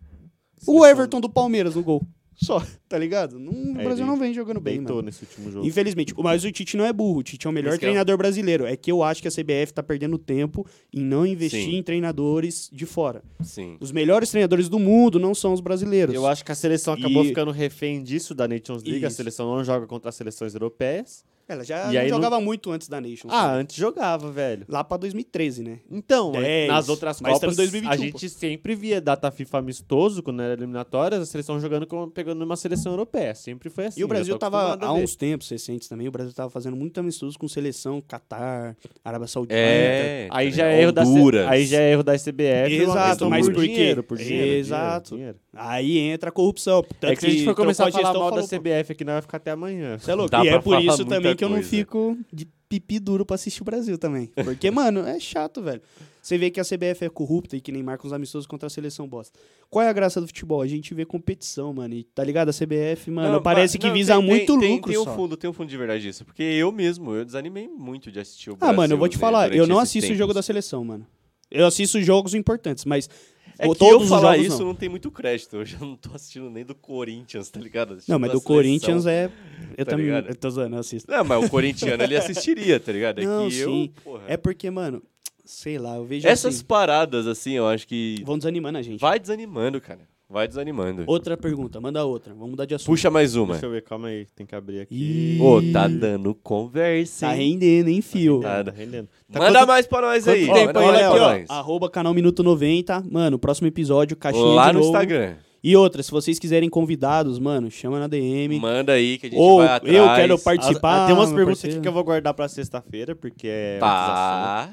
[0.67, 2.03] O Everton do Palmeiras no gol.
[2.35, 3.39] Só, tá ligado?
[3.39, 5.07] Não, o É, Brasil ele não vem jogando bem, Deitou mano.
[5.07, 5.67] nesse último jogo.
[5.67, 6.13] Infelizmente.
[6.19, 7.19] Mas o Tite não é burro.
[7.21, 8.67] O Tite é o melhor que é treinador brasileiro.
[8.67, 11.77] É que eu acho que a CBF tá perdendo tempo em não investir Sim.
[11.77, 13.23] em treinadores de fora.
[13.43, 13.77] Sim.
[13.81, 16.15] Os melhores treinadores do mundo não são os brasileiros.
[16.15, 19.05] Eu acho que a seleção acabou E- ficando refém disso da Nations League.
[19.05, 19.17] A Isso.
[19.19, 21.25] seleção não joga contra as seleções europeias.
[21.53, 23.29] Ela já E aí não- jogava muito antes da Nation.
[23.29, 23.61] Ah, sabe?
[23.61, 24.65] antes jogava, velho.
[24.69, 25.79] Lá pra 2013, né?
[25.91, 30.43] Então, 10, nas outras Copas, em 2021, a gente sempre via data FIFA amistoso, quando
[30.43, 33.35] era eliminatórias, a seleção jogando, com, pegando uma seleção europeia.
[33.35, 34.01] Sempre foi assim.
[34.01, 37.39] E o Brasil tava, há uns tempos recentes também, o Brasil tava fazendo muito amistoso
[37.39, 39.55] com seleção Catar, Arábia Saudita.
[39.55, 40.29] É.
[40.31, 41.03] Aí já, é erro da
[41.49, 42.73] aí já é erro da CBF.
[42.73, 43.69] Exato, mas por por quê?
[43.69, 44.53] dinheiro, por dinheiro.
[44.53, 45.11] Exato.
[45.11, 45.42] dinheiro, dinheiro.
[45.55, 46.83] Aí entra a corrupção.
[47.01, 49.05] Tanto É que se a gente for começar a falar gestão, mal da CBF aqui,
[49.05, 49.99] nós vai ficar até amanhã.
[49.99, 50.31] Você é louco.
[50.31, 53.61] Dá e é por isso também que eu não fico de pipi duro pra assistir
[53.61, 54.31] o Brasil também.
[54.43, 55.83] Porque, mano, é chato, velho.
[56.23, 58.71] Você vê que a CBF é corrupta e que nem marca uns amistosos contra a
[58.71, 59.39] seleção bosta.
[59.69, 60.63] Qual é a graça do futebol?
[60.63, 61.93] A gente vê competição, mano.
[61.95, 62.49] E tá ligado?
[62.49, 65.05] A CBF, mano, Não, parece mas- que não, visa tem- muito tem, lucro tem, tem
[65.05, 65.11] só.
[65.13, 66.25] um fundo, tem um fundo de verdade disso.
[66.25, 68.77] Porque eu mesmo, eu desanimei muito de assistir o Ah, Brasil.
[68.77, 71.05] mano, eu vou te né, falar, eu não assisto o jogo da seleção, mano.
[71.51, 73.11] Eu assisto jogos importantes, mas
[73.59, 74.67] É que eu todos os falar jogos isso não.
[74.69, 74.75] não.
[74.75, 75.57] tem muito crédito.
[75.57, 77.99] Eu já não tô assistindo nem do Corinthians, tá ligado?
[78.09, 79.11] Não, mas do Corinthians seleção.
[79.11, 79.31] é.
[79.77, 80.07] Eu tá também.
[80.07, 80.29] ligado?
[80.29, 81.11] Eu tô zoando, eu assisto.
[81.11, 83.21] Não, mas o corintiano ele assistiria, tá ligado?
[83.21, 83.93] É Não, que sim.
[83.97, 84.25] eu, porra.
[84.27, 85.03] É porque, mano,
[85.45, 89.01] sei lá, eu vejo Essas assim, paradas, assim, eu acho que vão desanimando a gente.
[89.01, 90.01] vai desanimando, cara.
[90.33, 91.05] Vai desanimando.
[91.07, 92.33] Outra pergunta, manda outra.
[92.33, 92.87] Vamos mudar de assunto.
[92.87, 93.53] Puxa mais uma.
[93.53, 94.27] Deixa eu ver, calma aí.
[94.35, 95.39] Tem que abrir aqui.
[95.39, 97.53] Ô, tá dando conversa, Tá hein?
[97.53, 98.41] rendendo, hein, fio?
[98.41, 99.09] Tá Tá rendendo.
[99.31, 100.47] Tá Manda quanto- mais pra nós quanto aí.
[100.47, 101.55] tempo manda aí, aqui, ó.
[101.55, 103.05] Arroba canal Minuto 90.
[103.11, 104.89] Mano, próximo episódio, caixinha Lá de no novo.
[104.91, 105.35] Instagram.
[105.63, 108.59] E outra, se vocês quiserem convidados, mano, chama na DM.
[108.59, 109.95] Manda aí que a gente Ou vai atrás.
[109.95, 111.05] eu quero participar.
[111.05, 111.77] Ah, tem umas perguntas parceiro.
[111.77, 113.79] aqui que eu vou guardar pra sexta-feira, porque é.
[113.79, 114.71] Tá.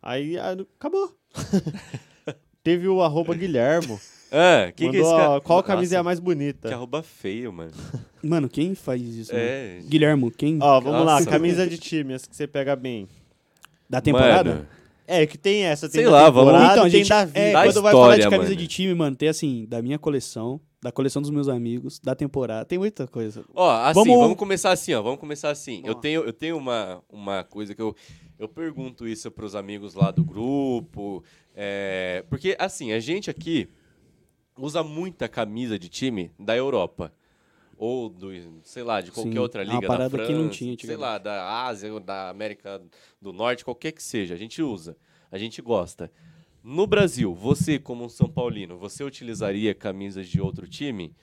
[0.00, 1.10] Aí ah, acabou.
[2.62, 3.98] Teve o arroba Guilhermo.
[4.32, 5.30] Ah, que que é mandou, esse cara?
[5.30, 6.68] ó, Qual camisa é a Nossa, mais bonita?
[6.68, 7.72] Que arroba feio, mano.
[8.22, 9.32] Mano, quem faz isso?
[9.32, 9.44] mano?
[9.44, 9.78] É.
[9.84, 10.58] Guilhermo, quem?
[10.60, 11.28] Ó, vamos lá, Nossa.
[11.30, 13.08] camisa de time, as que você pega bem.
[13.88, 14.50] Da temporada?
[14.54, 14.66] Mano,
[15.06, 17.24] É, que tem essa, tem Sei da lá, vamos- temporada Então, a tem gente, da
[17.24, 17.38] vida.
[17.40, 18.60] é, Da quando vai falar de história, camisa mano.
[18.62, 22.64] de time, mano, tem assim, da minha coleção, da coleção dos meus amigos, da temporada,
[22.64, 23.44] tem muita coisa.
[23.52, 24.36] Ó, assim, Vamos- vamos...
[24.36, 25.02] começar assim, ó.
[25.02, 25.82] Vamos começar assim.
[25.84, 27.96] Eu tenho, eu tenho uma, uma coisa que eu,
[28.38, 31.24] eu pergunto isso pros amigos lá do grupo.
[31.56, 33.68] é, porque, assim, a gente aqui
[34.60, 37.12] usa muita camisa de time da Europa.
[37.76, 38.30] Ou do,
[38.62, 40.76] sei lá, de qualquer Sim, outra é uma liga, da parada França, que não tinha
[40.78, 42.80] sei lá, da Ásia, da América
[43.20, 44.34] do Norte, qualquer que seja.
[44.34, 44.96] A gente usa,
[45.32, 46.12] a gente gosta.
[46.62, 51.14] No Brasil, você como um São Paulino, você utilizaria camisas de outro time?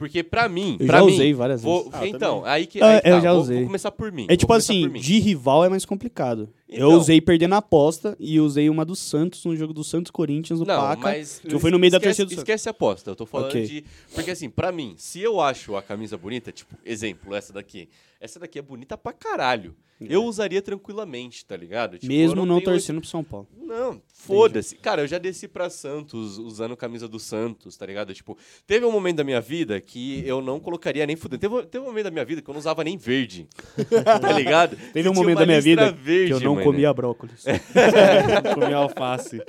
[0.00, 1.90] Porque pra mim, Eu pra já mim, usei várias vou- vezes.
[1.94, 2.50] Ah, eu então, também.
[2.52, 3.56] aí que Ah, aí que eu tá, já vou- usei.
[3.58, 4.22] Vou começar por mim.
[4.24, 6.48] É vou tipo assim, de rival é mais complicado.
[6.70, 6.98] eu Então.
[6.98, 10.64] usei perdendo a aposta e usei uma do Santos, no jogo do Santos Corinthians, no
[10.64, 11.02] Não, Paca.
[11.02, 12.42] mas que eu fui no meio da esquece- torcida do Santos.
[12.44, 13.66] Esquece a aposta, eu tô falando Ok.
[13.66, 13.84] de...
[14.14, 17.86] Porque assim, pra mim, se eu acho a camisa bonita, tipo, exemplo, essa daqui.
[18.20, 19.74] Essa daqui é bonita pra caralho.
[19.98, 21.98] Eu usaria tranquilamente, tá ligado?
[21.98, 23.46] Tipo, Mesmo não, tenho- torcendo pro São Paulo.
[23.54, 24.74] Não, foda-se.
[24.76, 28.14] Cara, eu já desci pra Santos usando camisa do Santos, tá ligado?
[28.14, 31.40] Tipo, teve um momento da minha vida que eu não colocaria nem fudendo.
[31.40, 33.46] Teve, teve um momento da minha vida que eu não usava nem verde.
[34.20, 34.74] tá ligado?
[34.92, 36.64] Teve um momento da minha vida verde, que eu não mano.
[36.64, 37.44] comia brócolis.
[38.54, 39.42] Comer alface.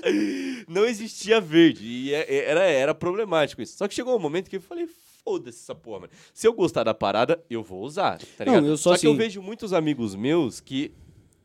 [0.67, 1.86] Não existia verde.
[1.86, 3.77] E é- é- era, era problemático isso.
[3.77, 4.88] Só que chegou um momento que eu falei,
[5.23, 6.12] foda-se essa porra, mano.
[6.34, 8.67] Se eu gostar da parada, eu vou usar, tá Não, ligado?
[8.67, 9.17] eu sou Só que eu assim.
[9.17, 10.91] vejo muitos amigos meus que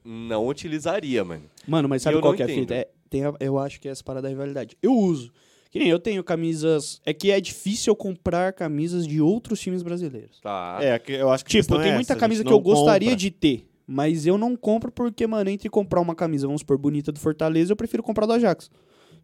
[0.04, 1.44] não utilizaria, mano.
[1.66, 2.60] Mano, mas sabe eu qual não que é a entendo.
[2.62, 2.74] fita?
[2.74, 4.76] É, tem a- eu acho que é essa parada da rivalidade.
[4.82, 5.32] Eu uso.
[5.70, 7.00] Que nem eu tenho camisas.
[7.04, 10.40] É que é difícil eu comprar camisas de outros times brasileiros.
[10.40, 10.78] Tá.
[10.80, 12.46] É, que eu acho que a Tipo, questão tem é muita essa, a camisa gente
[12.48, 13.16] que eu não gostaria compra.
[13.20, 13.68] de ter.
[13.86, 17.72] Mas eu não compro porque, mano, entre comprar uma camisa, vamos supor, bonita do Fortaleza,
[17.72, 18.70] eu prefiro comprar do Ajax.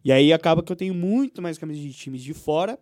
[0.05, 2.77] E aí acaba que eu tenho muito mais camisas de times de fora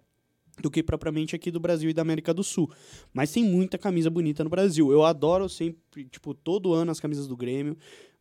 [0.62, 2.70] do que propriamente aqui do Brasil e da América do Sul.
[3.14, 4.92] Mas tem muita camisa bonita no Brasil.
[4.92, 7.76] Eu adoro sempre, tipo, todo ano as camisas do Grêmio.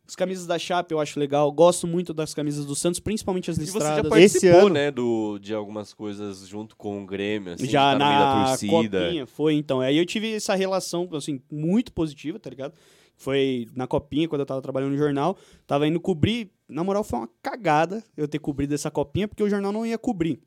[0.07, 1.49] As camisas da Chape eu acho legal.
[1.51, 4.09] Gosto muito das camisas do Santos, principalmente as E você já listradas.
[4.09, 7.99] participou, Esse ano- né, do, de algumas coisas junto com o Grêmio, assim, já tá
[7.99, 8.99] na torcida.
[9.05, 9.79] copinha, foi então.
[9.79, 12.73] Aí eu tive essa relação, assim, muito positiva, tá ligado?
[13.15, 17.19] Foi na copinha, quando eu tava trabalhando no jornal, tava indo cobrir, na moral foi
[17.19, 20.39] uma cagada eu ter cobrido essa copinha, porque o jornal não ia cobrir.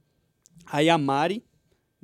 [0.66, 1.42] Aí a Mari,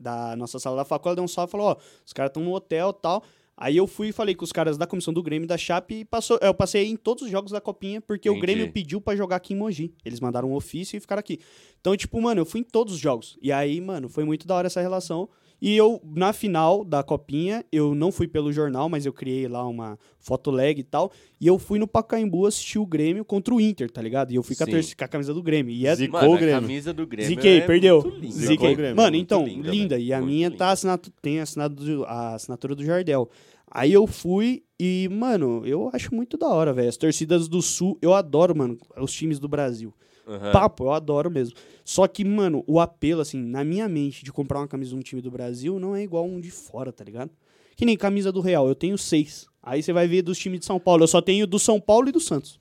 [0.01, 2.55] da nossa sala da faculdade, deu um salve e falou, ó, os caras estão no
[2.55, 3.23] hotel e tal.
[3.61, 6.05] Aí eu fui e falei com os caras da comissão do Grêmio da Chape e
[6.05, 8.41] passou, eu passei em todos os jogos da copinha, porque o Entendi.
[8.41, 9.93] Grêmio pediu pra jogar aqui em Mogi.
[10.03, 11.39] Eles mandaram um ofício e ficaram aqui.
[11.79, 13.37] Então, tipo, mano, eu fui em todos os jogos.
[13.43, 15.29] E aí, mano, foi muito da hora essa relação.
[15.63, 19.67] E eu, na final da copinha, eu não fui pelo jornal, mas eu criei lá
[19.69, 21.13] uma fotoleg e tal.
[21.41, 24.33] E eu fui no Pacaembu assistir o Grêmio contra o Inter, tá ligado?
[24.33, 25.73] E eu fui com a, torcida- com a camisa do Grêmio.
[25.75, 26.61] E é Zicou Mano, o a Grêmio.
[26.63, 28.01] camisa do Grêmio Ziquei, é perdeu.
[28.03, 28.33] muito linda.
[28.35, 28.73] Zicou Ziquei.
[28.73, 29.99] o Grêmio, Mano, então, linda, linda.
[29.99, 30.59] E a muito minha linda.
[30.59, 33.29] tá assinado, tem assinado do- a assinatura do Jardel.
[33.71, 36.89] Aí eu fui e, mano, eu acho muito da hora, velho.
[36.89, 39.93] As torcidas do Sul, eu adoro, mano, os times do Brasil.
[40.27, 40.53] Aham.
[40.53, 41.55] Papo, eu adoro mesmo.
[41.85, 45.01] Só que, mano, o apelo, assim, na minha mente de comprar uma camisa de um
[45.01, 47.31] time do Brasil não é igual um de fora, tá ligado?
[47.77, 49.47] Que nem camisa do Real, eu tenho seis.
[49.63, 51.03] Aí você vai ver dos times de São Paulo.
[51.03, 52.60] Eu só tenho do São Paulo e do Santos.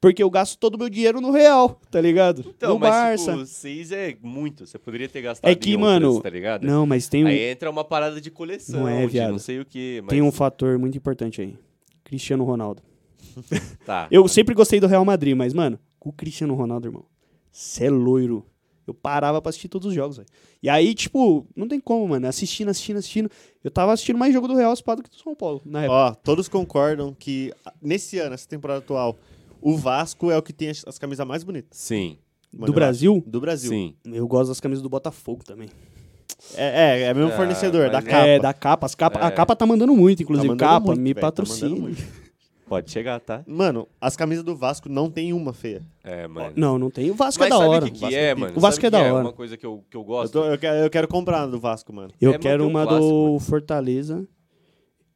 [0.00, 2.44] Porque eu gasto todo o meu dinheiro no Real, tá ligado?
[2.46, 3.32] Então, no mas Barça.
[3.32, 4.66] tipo, seis é muito.
[4.66, 6.66] Você poderia ter gastado É que, em outras, mano, tá ligado?
[6.66, 9.32] Não, mas tem um, Aí entra uma parada de coleção, Não é, viado.
[9.32, 10.00] não sei o que.
[10.02, 10.10] Mas...
[10.10, 11.56] tem um fator muito importante aí.
[12.04, 12.82] Cristiano Ronaldo.
[13.84, 14.08] Tá.
[14.10, 17.04] Eu sempre gostei do Real Madrid, mas, mano, com o Cristiano Ronaldo, irmão,
[17.52, 18.44] cê é loiro.
[18.86, 20.28] Eu parava pra assistir todos os jogos, velho.
[20.62, 22.26] E aí, tipo, não tem como, mano.
[22.28, 23.30] Assistindo, assistindo, assistindo.
[23.62, 25.94] Eu tava assistindo mais jogo do Real Espada que do São Paulo, na época.
[25.94, 29.18] Ó, todos concordam que nesse ano, essa temporada atual,
[29.60, 31.78] o Vasco é o que tem as, as camisas mais bonitas.
[31.78, 32.18] Sim,
[32.52, 33.30] Mano, do eu Brasil, acho.
[33.30, 33.70] Do Brasil.
[33.70, 33.94] sim.
[34.06, 35.68] eu gosto das camisas do Botafogo também.
[36.54, 38.26] É, é, é mesmo Ah, fornecedor, da capa.
[38.26, 38.86] É, da capa.
[38.86, 39.30] As capa A É.
[39.30, 40.46] capa tá mandando muito, inclusive.
[40.48, 41.74] Tá mandando capa, muito, me velho, tá patrocina.
[41.74, 42.02] muito.
[42.68, 43.44] Pode chegar, tá?
[43.46, 45.82] Mano, as camisas do Vasco não tem uma feia.
[46.02, 46.52] É, mano.
[46.56, 47.10] não, não tem.
[47.10, 47.84] O Vasco Mas é da hora.
[47.84, 48.56] o que, que Vasco é, é mano?
[48.56, 49.24] O Vasco Sabe é da que hora.
[49.24, 50.32] uma coisa que eu, que eu Eu, gosto.
[50.32, 52.10] tô- eu quero, eu quero comprar do Vasco, mano.
[52.20, 53.40] Eu É quero uma clássico, do mano.
[53.40, 54.28] Fortaleza.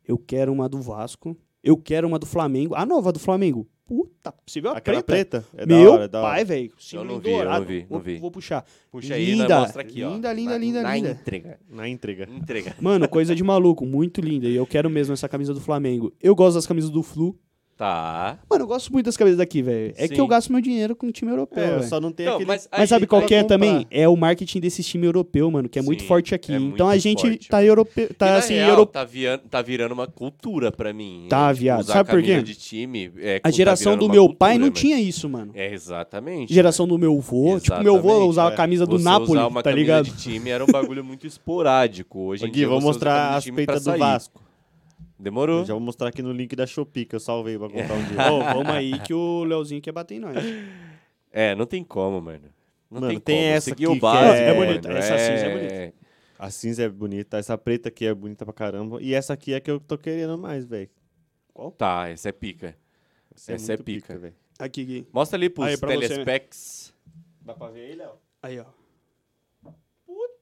[0.06, 1.36] Eu quero uma do Vasco.
[1.62, 2.74] Eu quero uma do Flamengo.
[2.76, 3.66] A nova do Flamengo.
[3.90, 5.40] Puta, você viu a Aquela preta?
[5.40, 5.60] preta?
[5.60, 6.28] É da Meu hora, é da hora.
[6.30, 6.72] pai, velho.
[6.92, 7.64] Eu não vi, eu não dourado.
[7.66, 8.18] vi, não Vou, vi.
[8.18, 8.64] vou puxar.
[8.88, 10.10] Puxa aí, linda, mostra aqui, ó.
[10.12, 11.10] linda, linda, Na- linda, na linda.
[11.10, 11.58] entrega.
[11.68, 12.28] Na entrega.
[12.30, 12.76] Entrega.
[12.80, 13.84] Mano, coisa de maluco.
[13.84, 14.46] Muito linda.
[14.46, 16.12] E eu quero mesmo essa camisa do Flamengo.
[16.22, 17.36] Eu gosto das camisas do Flu.
[17.80, 18.38] Tá.
[18.50, 19.94] Mano, eu gosto muito das camisas daqui, velho.
[19.96, 20.12] É Sim.
[20.12, 22.34] que eu gasto meu dinheiro com o time europeu, É, eu só não tenho Então,
[22.34, 22.46] aquele...
[22.46, 23.86] mas, Mas sabe qual é também?
[23.90, 26.52] É o marketing desse time europeu, mano, que é muito Sim, forte aqui.
[26.52, 27.68] é então a muito gente forte, tá mano.
[27.68, 28.92] europeu, E tá na assim, real, europeu.
[28.92, 31.24] tá, virando, tá virando uma cultura pra mim.
[31.30, 31.80] Tá, Tipo, viado.
[31.80, 32.42] usar Sabe por quê?
[32.42, 33.10] de time.
[33.16, 34.72] é, A tá geração virando do meu cultura, pai não mano.
[34.72, 35.50] tinha isso, mano.
[35.54, 36.52] É, exatamente.
[36.52, 38.52] Geração do meu avô, tipo, meu avô Exatamente, usava é.
[38.52, 40.04] a camisa do Você Napoli, tá camisa ligado?
[40.04, 42.18] de time era um bagulho muito esporádico.
[42.26, 43.96] Hoje em dia vou mostrar as peitas do.
[43.96, 44.49] Vasco.
[45.20, 45.60] Demorou.
[45.60, 48.02] Eu já vou mostrar aqui no link da Shopee que eu salvei pra comprar um
[48.08, 48.32] dia.
[48.32, 50.36] Ô, vamos aí que o Leozinho quer bater em nós.
[51.30, 52.48] É, não tem como, mano.
[52.90, 53.48] Não Mano, tem, tem como.
[53.48, 55.94] essa Seguir aqui o que básico, é- é mano, bonita, essa cinza é bonita.
[56.38, 59.00] A cinza é bonita, essa preta aqui é bonita pra caramba.
[59.00, 60.88] E essa aqui é que eu tô querendo mais, velho.
[61.76, 62.74] Tá, essa é pica.
[63.34, 64.18] Essa é muito pica.
[64.18, 64.34] velho.
[64.58, 65.06] Aqui, Gui.
[65.12, 65.92] Mostra ali pros Aí, você, né?
[65.98, 66.94] telespecs.
[67.42, 68.12] Dá pra ver aí, Léo?
[68.42, 68.64] Aí, ó.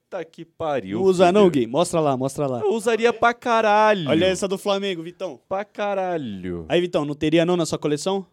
[0.08, 1.00] Puta que pariu.
[1.00, 1.50] Não usa não.
[1.50, 1.66] Gui.
[1.66, 2.60] Mostra lá, mostra lá.
[2.60, 4.08] Eu usaria pra caralho.
[4.08, 5.38] Olha essa do Flamengo, Vitão.
[5.46, 6.64] Pra caralho.
[6.66, 8.26] Aí, Vitão, não teria não na sua coleção?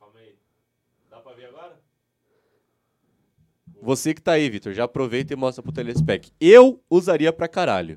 [0.00, 0.34] Calma aí.
[1.08, 1.78] Dá pra ver agora?
[3.80, 6.32] Você que tá aí, Vitor, já aproveita e mostra pro telespec.
[6.40, 7.96] Eu usaria pra caralho.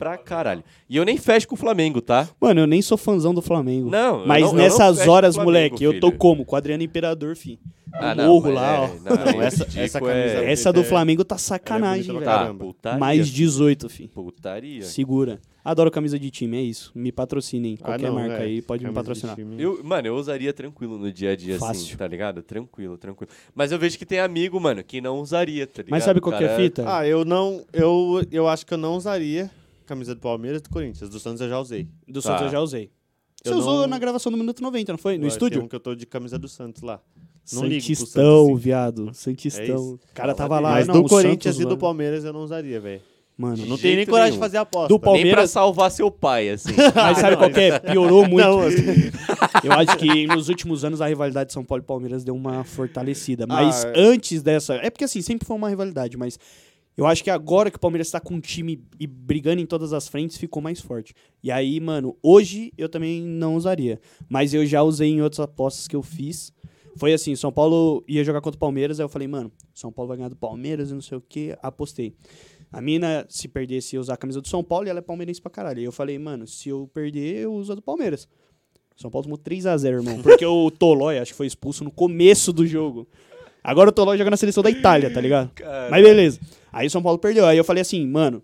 [0.00, 0.64] Pra caralho.
[0.88, 2.26] E eu nem fecho com o Flamengo, tá?
[2.40, 3.90] Mano, eu nem sou fãzão do Flamengo.
[3.90, 6.06] Não, eu Mas não- eu não nessas fecho horas, com o Flamengo, moleque, eu tô
[6.08, 6.18] filho.
[6.18, 6.44] como?
[6.46, 7.60] Com o Adriano Imperador, fi.
[7.92, 8.88] Ah, morro mas lá, é- ó.
[9.32, 12.24] Não, essa- Tico essa é- camisa- Essa do é- Flamengo tá é sacanagem, bonita velho.
[12.30, 12.64] Tá, caramba.
[12.64, 12.98] putaria.
[12.98, 14.06] Mais 18, fi.
[14.08, 14.82] Putaria.
[14.82, 15.38] Segura.
[15.62, 16.90] Adoro camisa de time, é isso.
[16.94, 17.76] Me patrocinem.
[17.82, 18.42] Ah, Qualquer não, marca é.
[18.44, 19.34] aí pode me Camisa de patrocinar.
[19.36, 19.60] time.
[19.62, 21.98] Eu, mano, eu usaria tranquilo no dia a dia, assim, Fácil.
[21.98, 22.42] tá ligado?
[22.42, 23.30] Tranquilo, tranquilo.
[23.54, 25.90] Mas eu vejo que tem amigo, mano, que não usaria, tá ligado?
[25.90, 26.84] Mas sabe qual que é a cara- fita?
[26.86, 27.62] Ah, eu não.
[27.74, 29.50] Eu, eu acho que eu não usaria
[29.90, 31.10] camisa do Palmeiras e do Corinthians.
[31.10, 31.88] Do Santos eu já usei.
[32.08, 32.30] Do Tá.
[32.30, 32.90] Santos eu já usei.
[33.42, 35.12] Você Eu usou não- na gravação do Minuto 90, não foi?
[35.14, 35.58] No Agora, estúdio?
[35.58, 37.00] Tem um que eu tô de camisa do Santos lá.
[37.52, 38.64] Não ligo pro Santistão, Santos, sim.
[38.64, 39.08] viado.
[39.08, 39.64] É Santistão.
[39.64, 39.94] isso.
[39.94, 40.70] o cara tava lá.
[40.72, 41.78] Mas não, do o Corinthians Santos, e do mano.
[41.80, 43.00] Palmeiras eu não usaria, velho.
[43.36, 44.42] Mano, Não tenho nem jeito coragem de nenhum.
[44.44, 44.88] fazer aposta.
[44.88, 46.68] Do Nem pra Palmeiras- salvar seu pai, assim.
[46.94, 47.78] Mas sabe qual que é?
[47.78, 48.46] Piorou muito.
[48.46, 48.84] Não, assim,
[49.64, 52.62] Eu acho que nos últimos anos a rivalidade de São Paulo e Palmeiras deu uma
[52.64, 53.46] fortalecida.
[53.46, 54.74] Mas Ah, antes dessa.
[54.74, 56.38] É porque assim, sempre foi uma rivalidade, mas
[57.00, 59.94] eu acho que agora que o Palmeiras tá com um time e brigando em todas
[59.94, 61.14] as frentes, ficou mais forte.
[61.42, 63.98] E aí, mano, hoje eu também não usaria.
[64.28, 66.52] Mas eu já usei em outras apostas que eu fiz.
[66.96, 70.08] Foi assim, São Paulo ia jogar contra o Palmeiras, aí eu falei, mano, São Paulo
[70.08, 72.14] vai ganhar do Palmeiras e não sei o que, apostei.
[72.70, 75.40] A mina, se perdesse, ia usar a camisa do São Paulo e ela é palmeirense
[75.40, 75.78] pra caralho.
[75.78, 78.28] Aí eu falei, mano, se eu perder, eu uso a do Palmeiras.
[78.94, 80.20] São Paulo tomou 3x0, irmão.
[80.20, 83.08] Porque o Tolói, acho que foi expulso no começo do jogo.
[83.64, 85.50] Agora o Tolói joga na seleção da Itália, tá ligado?
[85.90, 86.38] Mas beleza.
[86.72, 87.46] Aí o São Paulo perdeu.
[87.46, 88.42] Aí eu falei assim, mano,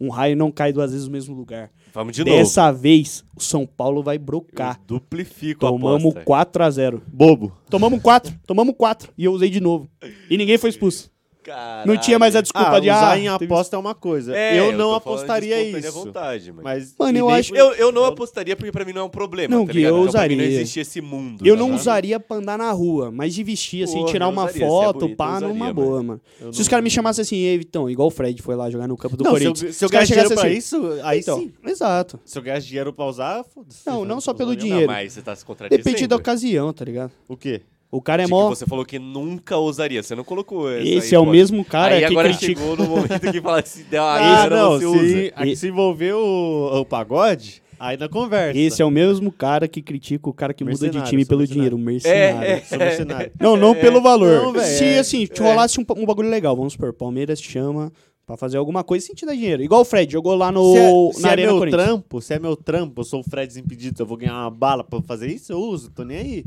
[0.00, 1.70] um raio não cai duas vezes no mesmo lugar.
[1.92, 2.36] Vamos de novo.
[2.36, 4.78] Dessa vez, o São Paulo vai brocar.
[4.78, 6.58] Eu duplifico a Tomamos aposta.
[6.60, 7.02] 4x0.
[7.06, 7.52] Bobo.
[7.68, 8.34] Tomamos 4.
[8.46, 9.12] Tomamos 4.
[9.18, 9.88] E eu usei de novo.
[10.30, 11.10] E ninguém foi expulso.
[11.42, 11.86] Caralho.
[11.90, 14.36] Não tinha mais a desculpa ah, de usar ah, em teve- aposta é uma coisa.
[14.36, 15.92] É, eu não de apostaria isso.
[15.92, 16.62] vontade, mano.
[16.62, 19.56] Mas Mano, eu acho- Eu, eu não apostaria porque pra mim não é um problema,
[19.56, 19.92] Não, tá ligado?
[19.96, 20.60] eu Então, pra mim não usaria.
[20.60, 21.46] existe esse mundo.
[21.46, 21.80] Eu tá não ligado?
[21.80, 24.64] usaria pra andar na rua, mas de vestir, assim, Porra, tirar eu uma usaria, se
[24.64, 25.74] é foto, bonito, pá, eu usaria, numa mano.
[25.74, 26.20] boa, mano.
[26.40, 28.68] Eu Se não- os caras me chamassem assim, ei, Vitão, igual o Fred foi lá
[28.70, 29.76] jogar no campo do Não, se eu, Corinthians.
[29.76, 31.52] se eu caras ganhar dinheiro chegassem pra assim, isso, aí então, sim.
[31.66, 32.20] Exato.
[32.24, 33.80] Se eu ganhar dinheiro pra usar, foda-se.
[33.86, 34.86] Não, não só pelo dinheiro.
[34.86, 35.82] Não, mas você tá se contradizendo.
[35.84, 37.12] Depende da ocasião, tá ligado?
[37.28, 37.62] O quê?
[37.92, 38.48] O cara é mó...
[38.48, 40.02] você falou que nunca usaria.
[40.02, 42.60] Você não colocou essa Esse aí, é o mesmo cara aí que agora critica...
[42.60, 44.72] chegou no momento que fala se der uma Ah, não.
[44.74, 44.98] usa.
[44.98, 48.56] Se, aqui se envolver o, o pagode, aí na conversa.
[48.56, 51.46] Esse é o mesmo cara que critica o cara que muda de time pelo mercenário.
[51.46, 52.48] dinheiro, mercenário.
[52.48, 52.76] É, é.
[52.76, 53.32] Mercenário.
[53.40, 54.40] Não, não pelo valor.
[54.40, 57.92] Não, velho, se é- assim, te rolasse um, um bagulho legal, vamos supor, Palmeiras chama
[58.30, 59.60] Pra fazer alguma coisa sem te dar dinheiro.
[59.60, 62.32] Igual o Fred, jogou lá no, se é, se na é Arena meu trampo, se
[62.32, 65.26] é meu trampo, eu sou o Fred Desimpedido, eu vou ganhar uma bala pra fazer
[65.26, 66.44] isso, eu uso, tô nem aí.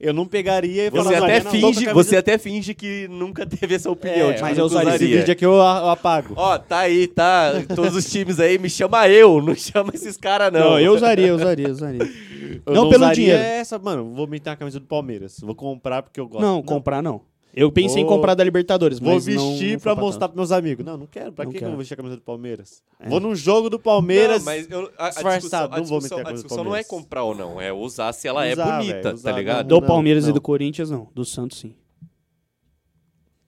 [0.00, 3.44] Eu não pegaria e Você até, não, não, finge, camisa- você até finge que nunca
[3.46, 4.30] teve essa opinião.
[4.30, 4.94] É, tipo, mas eu usaria.
[4.94, 6.32] Esse vídeo aqui eu, eu apago.
[6.36, 7.52] Ó, tá aí, tá.
[7.76, 10.60] Todos os times aí, me chama eu, não chama esses caras, não.
[10.70, 12.00] Não, eu usaria, eu usaria, eu usaria.
[12.66, 13.42] Eu não pelo usaria dinheiro.
[13.42, 15.38] Essa, mano, vou meter a camisa do Palmeiras.
[15.40, 16.42] Vou comprar porque eu gosto.
[16.42, 17.22] Não, comprar não.
[17.54, 20.52] Eu pensei em Vou- comprar da Libertadores, Vou mas vestir não pra mostrar pros meus
[20.52, 20.84] amigos.
[20.86, 21.32] Não, não quero.
[21.32, 21.72] Pra Não que, que eu quero.
[21.72, 22.82] vou vestir a camisa do Palmeiras?
[23.00, 23.08] É.
[23.08, 24.38] Vou num jogo do Palmeiras.
[24.38, 26.48] Não, mas eu, a, a disfarçado, discussão, a não vou discussão, meter a a coisa
[26.56, 29.30] do não é comprar ou não, é usar se ela é Usar, bonita, velho, usar,
[29.32, 29.66] tá ligado?
[29.66, 30.30] Do Palmeiras não.
[30.30, 31.08] e do Corinthians, não.
[31.14, 31.74] Do Santos, sim.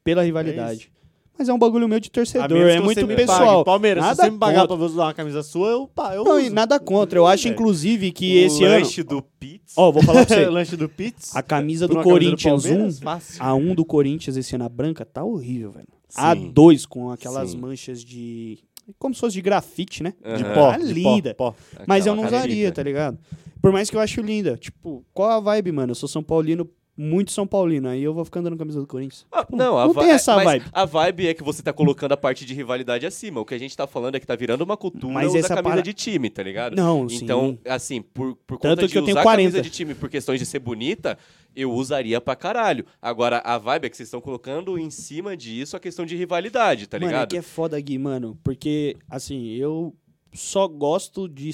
[0.02, 0.80] Pela rivalidade.
[0.80, 1.01] isso.
[1.38, 3.56] Mas é um bagulho meu de torcedor, é muito pessoal.
[3.56, 3.64] pague.
[3.64, 4.76] Palmeiras, se Nada você me pagar contra.
[4.76, 6.46] pra usar uma camisa sua, eu, pá, eu Não, uso.
[6.46, 7.18] e nada contra.
[7.18, 8.74] Eu acho, inclusive, que o esse ano.
[8.74, 9.74] lanche do pizza.
[9.76, 10.46] Ó, vou falar pra você.
[10.50, 11.38] Lanche do Pizza.
[11.38, 13.42] A camisa do Corinthians 1, Palmeiras, fácil.
[13.42, 15.88] a 1 do Corinthians esse ano, a branca, tá horrível, velho.
[16.08, 16.20] Sim.
[16.20, 17.58] A 2 com aquelas Sim.
[17.58, 18.58] manchas de.
[18.98, 20.12] Como se fosse de grafite, né?
[20.24, 20.36] Aham.
[20.36, 21.34] De pó, Ah, linda.
[21.34, 21.56] pó, pó.
[21.86, 23.18] Mas eu não usaria, tá ligado?
[23.62, 24.56] Por mais que eu acho linda.
[24.58, 25.92] Tipo, qual a vibe, mano?
[25.92, 27.88] Eu sou São Paulino, muito São Paulino.
[27.88, 29.26] Aí eu vou ficar andando com a camisa do Corinthians.
[29.32, 30.64] Ah, não, a não tem essa mas vibe.
[30.72, 33.40] A vibe é que você tá colocando a parte de rivalidade acima.
[33.40, 35.48] O que a gente tá falando é que tá virando uma cultura Mas usar essa
[35.56, 36.76] camisa para- de time, tá ligado?
[36.76, 37.16] Não, sim.
[37.24, 39.50] Então, assim, por, por Tanto conta que de eu tenho usar 40.
[39.50, 41.18] camisa de time por questões de ser bonita,
[41.56, 42.84] eu usaria pra caralho.
[43.00, 46.86] Agora, a vibe é que vocês estão colocando em cima disso a questão de rivalidade,
[46.86, 47.30] tá mano, é ligado?
[47.30, 48.38] que é foda, Gui, mano.
[48.44, 49.94] Porque, assim, eu
[50.34, 51.50] só gosto de,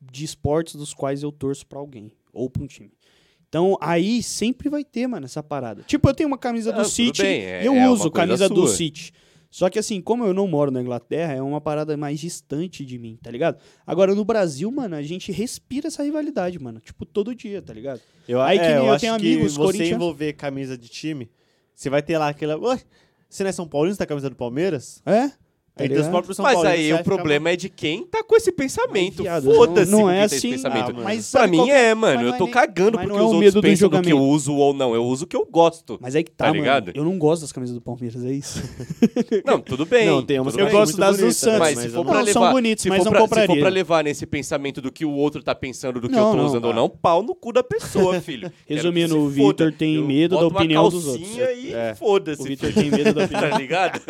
[0.00, 2.10] de esportes dos quais eu torço pra alguém.
[2.32, 2.90] Ou pra um time.
[3.52, 5.82] Então, aí sempre vai ter, mano, essa parada.
[5.82, 8.48] Tipo, eu tenho uma camisa Ah, do tudo City, bem, é- eu é uso camisa
[8.48, 8.68] do sua.
[8.76, 9.12] City.
[9.50, 12.96] Só que assim, como eu não moro na Inglaterra, é uma parada mais distante de
[12.98, 13.58] mim, tá ligado?
[13.86, 16.80] Agora, no Brasil, mano, a gente respira essa rivalidade, mano.
[16.80, 18.00] Tipo, todo dia, tá ligado?
[18.26, 19.92] Eu, Aí que é, nem eu eu acho tenho que amigos você corintianos.
[19.96, 21.30] envolver camisa de time,
[21.74, 22.56] você vai ter lá aquela...
[22.56, 22.80] Ué,
[23.28, 25.02] você não é São Paulino, você tá com a camisa do Palmeiras?
[25.04, 25.30] É?
[25.74, 28.22] Tá tem os próprios São Mas Paulinos, aí o ficar problema é de quem tá
[28.22, 29.24] com esse pensamento.
[29.42, 30.36] Foda-se não- não é assim.
[30.36, 30.90] esse pensamento.
[30.98, 31.02] Ah.
[31.02, 32.16] Mas Pra mim qual que- é, mano.
[32.18, 34.08] mas Eu tô é nem- cagando mas porque é os outros do pensam do que
[34.12, 34.34] eu julgamento.
[34.34, 34.94] uso ou não.
[34.94, 35.98] Eu uso o que eu gosto.
[35.98, 36.60] Mas aí que tá, Tá mano.
[36.60, 36.92] ligado?
[36.94, 38.62] Eu não gosto das camisas do Palmeiras, é isso.
[39.46, 40.06] Não, tudo bem.
[40.06, 40.74] Não, tem umas tudo Eu bem.
[40.74, 42.98] gosto das do bonitas, Santos, Mas mas se for pra são levar, bonitos, se mas
[42.98, 43.54] for não pra, Se compraria.
[43.56, 46.44] for pra levar nesse pensamento do que o outro tá pensando do que eu tô
[46.44, 48.52] usando ou não, pau no cu da pessoa, filho.
[48.66, 51.28] Resumindo, o Vitor tem medo da opinião dos outros.
[51.56, 51.94] E É.
[51.94, 52.42] foda-se.
[52.42, 53.50] O Vitor tem medo da opinião.
[53.50, 54.00] Tá ligado?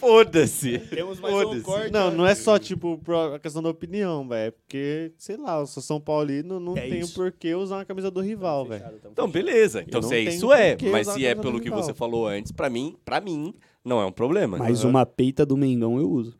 [0.00, 0.55] Foda-se.
[0.90, 1.60] Temos mais um Foda-se.
[1.62, 1.92] corte.
[1.92, 3.00] Não, não é só, tipo,
[3.34, 4.48] a questão da opinião, velho.
[4.48, 7.84] É porque, sei lá, eu sou São Paulino, não É tenho por que usar uma
[7.84, 8.84] camisa do rival, velho.
[9.10, 9.82] Então, beleza.
[9.86, 10.76] Então, se é isso, é.
[10.90, 11.82] Mas se é a pelo que rival.
[11.82, 13.54] você falou antes, pra mim, pra mim,
[13.84, 14.56] não é um problema.
[14.58, 14.90] Mas Aham.
[14.90, 16.34] uma peita do Mengão eu uso.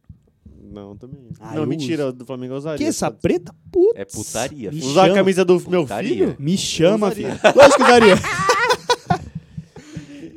[0.68, 1.20] Não, também.
[1.40, 2.78] Ah, não, mentira, do Flamengo eu usaria.
[2.78, 3.54] Que essa pode- preta?
[3.72, 3.98] Putz.
[3.98, 4.70] É putaria.
[4.70, 4.90] Me filho.
[4.90, 5.16] Usar a chama.
[5.16, 6.10] camisa do meu Putaria.
[6.10, 6.36] filho?
[6.38, 7.28] Me chama, filho.
[7.54, 8.14] Lógico que usaria.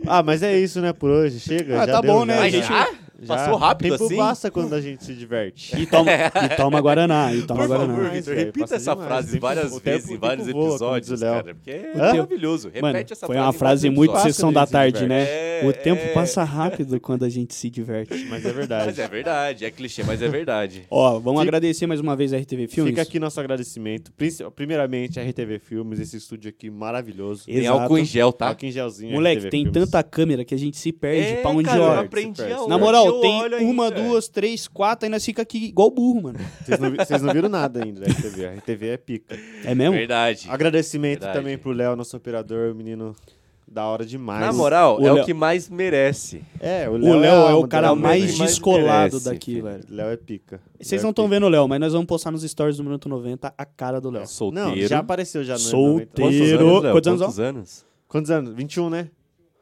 [0.07, 1.39] Ah, mas é isso, né, por hoje.
[1.39, 2.35] Chega, Ah, já tá deu, bom, né?
[2.37, 3.35] já, a gente- já?
[3.35, 4.15] Passou rápido Tempo assim?
[4.17, 5.75] passa quando a gente se diverte.
[5.79, 7.33] E toma, e toma Guaraná.
[7.33, 7.93] E toma Por Guaraná.
[7.95, 9.07] favor, Vitor, velho, repita essa demais.
[9.07, 11.55] frase Tempo- várias o vezes tempo- em o vários tempo episódios, cara.
[11.55, 11.97] Porque é Hã?
[12.13, 12.71] maravilhoso.
[12.81, 15.23] Mano, Repete essa foi frase uma em frase muito sessão da tarde, né?
[15.23, 16.13] É, o tempo é.
[16.13, 18.25] passa rápido quando a gente se diverte.
[18.29, 18.85] Mas é verdade.
[18.85, 20.85] Mas é verdade, é clichê, mas é verdade.
[20.89, 22.91] Ó, vamos Fica- agradecer mais uma vez a RTV Filmes.
[22.91, 24.11] Fica aqui nosso agradecimento.
[24.55, 27.43] Primeiramente, a RTV Filmes, esse estúdio aqui maravilhoso.
[27.47, 27.59] Exato.
[27.59, 28.49] Tem álcool em gel, tá?
[28.49, 29.13] Aqui em gelzinho.
[29.13, 32.41] Moleque, tem tanta câmera que a gente se perde É, pra onde cara, eu aprendi
[32.67, 34.01] Na moral, eu tem olho uma, ainda.
[34.01, 36.39] duas, três, quatro, ainda fica aqui igual burro, mano.
[36.65, 38.45] Vocês não, vocês não viram nada ainda da RTV.
[38.47, 39.37] A RTV é pica.
[39.65, 39.95] É mesmo?
[39.95, 40.45] Verdade.
[40.49, 41.37] Agradecimento Verdade.
[41.39, 43.15] também pro Léo, nosso operador, menino
[43.71, 44.41] da hora demais.
[44.41, 46.41] Na moral, o é Léo- o que mais merece.
[46.59, 49.63] é, o O Léo, Léo é, a o cara Léo mais descolado merece, daqui, filho.
[49.63, 49.83] velho.
[49.89, 50.59] Léo é pica.
[50.79, 51.35] Vocês Léo não é estão pica.
[51.35, 54.09] vendo o Léo, mas nós vamos postar nos stories do Minuto 90 a cara do
[54.09, 54.25] Léo.
[54.25, 54.69] Solteiro.
[54.69, 56.09] Não, já apareceu já no Solteiro.
[56.15, 56.51] Quantos anos?
[56.51, 56.79] Léo?
[56.79, 56.91] Léo?
[56.93, 57.85] Quantos anos, Quantos anos?
[58.07, 58.53] Quantos anos?
[58.55, 59.09] 21, né?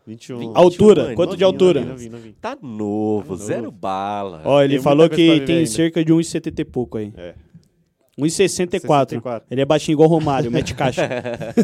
[0.07, 0.39] 21.
[0.39, 1.79] Vinte- Altura, mano, quanto de Novinho, altura?
[1.81, 2.35] novinho, novinho, novinho.
[2.41, 3.77] Tá novo, Tá zero novo.
[3.77, 4.41] bala.
[4.45, 5.69] Ó, ele Tem falou que tem ainda.
[5.69, 7.13] cerca de 1,70 e pouco aí.
[7.17, 7.35] É.
[8.17, 9.09] 1,64.
[9.11, 9.47] 64.
[9.51, 11.07] Ele é baixinho igual o Romário, mete caixa.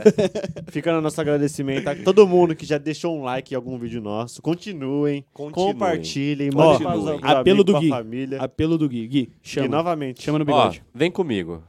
[0.69, 3.99] Fica no nosso agradecimento a todo mundo que já deixou um like em algum vídeo
[3.99, 4.39] nosso.
[4.39, 5.73] Continuem, Continuem.
[5.73, 7.89] compartilhem, Ó, mandem para Apelo do Gui.
[7.89, 8.39] família.
[8.39, 9.07] Apelo do Gui.
[9.07, 9.67] Gui, chama.
[9.67, 10.83] novamente, Chama no Ó, bigode.
[10.93, 11.63] vem comigo.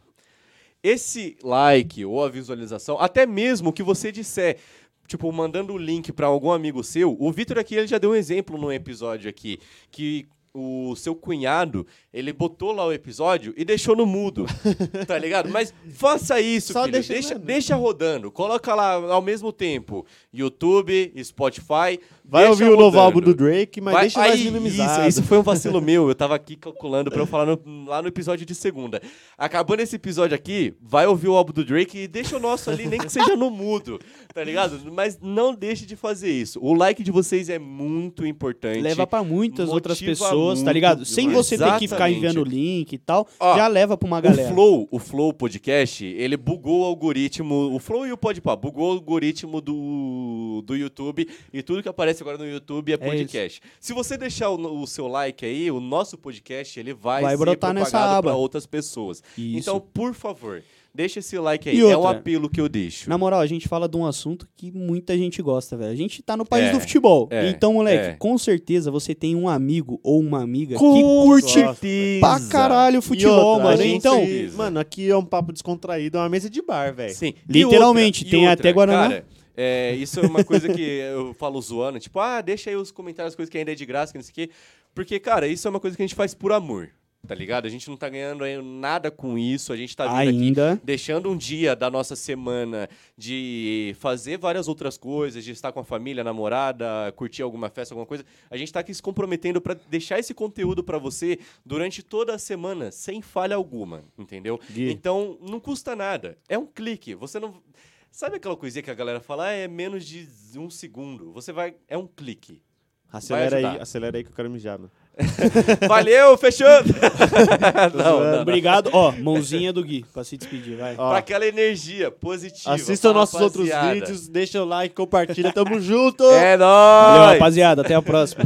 [0.83, 4.59] Esse like ou a visualização, até mesmo o que você disser,
[5.07, 8.15] tipo, mandando o link pra algum amigo seu, o Vitor aqui ele já deu um
[8.15, 9.59] exemplo num episódio aqui,
[9.91, 11.85] que o seu cunhado,
[12.15, 14.47] ele botou lá o episódio e deixou no mudo,
[15.07, 15.51] tá ligado?
[15.51, 16.93] Mas faça isso, Só filho.
[16.93, 18.31] deixa Deixa, deixa rodando.
[18.31, 23.01] Coloca lá ao mesmo tempo YouTube, Spotify, Vai ouvir o novo rodando.
[23.01, 25.01] álbum do Drake, mas Vai- deixa mais minimizado.
[25.01, 26.09] Isso, isso foi um vacilo meu.
[26.09, 29.03] Eu tava aqui calculando pra eu falar no- lá no episódio de segunda.
[29.37, 32.87] Acabando esse episódio aqui, vai ouvir o álbum do Drake e deixa o nosso ali,
[32.87, 33.99] nem que seja no mudo,
[34.33, 34.81] tá ligado?
[34.93, 36.59] Mas não deixe de fazer isso.
[36.63, 38.81] O like de vocês é muito importante.
[38.81, 41.05] Leva pra muitas outras pessoas, tá ligado?
[41.05, 42.17] Sem você ter que ficar Exatamente.
[42.19, 44.49] enviando o link e tal, Ó, já leva pra uma O galera.
[44.53, 48.93] Flow, o Flow Podcast, ele bugou o algoritmo, o Flow e o Podpah, bugou o
[48.93, 53.61] algoritmo do, do YouTube e tudo que aparece agora no YouTube é podcast.
[53.81, 57.39] Se você deixar o, o seu like aí, o nosso podcast, ele vai, Vai ser
[57.45, 58.31] brotar nessa propagado aba.
[58.31, 59.23] para outras pessoas.
[59.37, 59.59] Isso.
[59.59, 60.63] Então, por favor,
[60.95, 61.77] deixa esse like aí.
[61.77, 62.19] E é um outra?
[62.19, 63.09] apelo que eu deixo.
[63.11, 65.91] Na moral, a gente fala de um assunto que muita gente gosta, velho.
[65.93, 67.29] A gente tá no país É, do futebol.
[67.31, 68.15] é, então, moleque, é.
[68.15, 72.21] com certeza você tem um amigo ou uma amiga Com que curte certeza.
[72.21, 73.83] pra caralho E futebol, outra, mano.
[73.83, 74.57] Então, certeza.
[74.57, 77.15] Mano, aqui é um papo descontraído, é uma mesa de bar, velho.
[77.15, 77.35] Sim.
[77.49, 79.09] Literalmente, E outra, tem e até Guaraná.
[79.09, 79.27] Cara,
[79.57, 83.33] é, isso é uma coisa que eu falo zoando, tipo, ah, deixa aí os comentários,
[83.33, 84.51] as coisas que ainda é de graça, que não sei o quê.
[84.95, 86.89] Porque, cara, isso é uma coisa que a gente faz por amor,
[87.27, 87.67] tá ligado?
[87.67, 90.81] A gente não tá ganhando nada com isso, a gente tá vindo aqui ainda.
[90.85, 95.85] deixando um dia da nossa semana de fazer várias outras coisas, de estar com a
[95.85, 98.25] família, namorada, curtir alguma festa, alguma coisa.
[98.51, 102.39] A gente tá aqui se comprometendo pra deixar esse conteúdo pra você durante toda a
[102.39, 104.61] semana, sem falha alguma, entendeu?
[104.71, 104.91] Gui.
[104.91, 106.37] Então, não custa nada.
[106.49, 107.15] É um clique.
[107.15, 107.63] Você não.
[108.11, 111.33] Sabe aquela coisinha que a galera fala, ah, é menos de um segundo.
[111.33, 111.75] Você vai.
[111.89, 112.63] É um clique.
[113.11, 114.91] Acelera aí, acelera aí que eu quero mijar, mano.
[115.89, 116.89] Valeu, fechando!
[117.95, 118.43] não, não, não.
[118.43, 118.91] Obrigado.
[118.93, 120.95] Ó, mãozinha do Gui, pra se despedir, vai.
[120.99, 122.75] Ó, Pra aquela energia positiva.
[122.75, 126.25] assistam nossos outros vídeos, deixa o like, compartilha, tamo junto!
[126.25, 127.19] É nóis!
[127.19, 127.83] Valeu, rapaziada.
[127.83, 128.45] Até a próxima.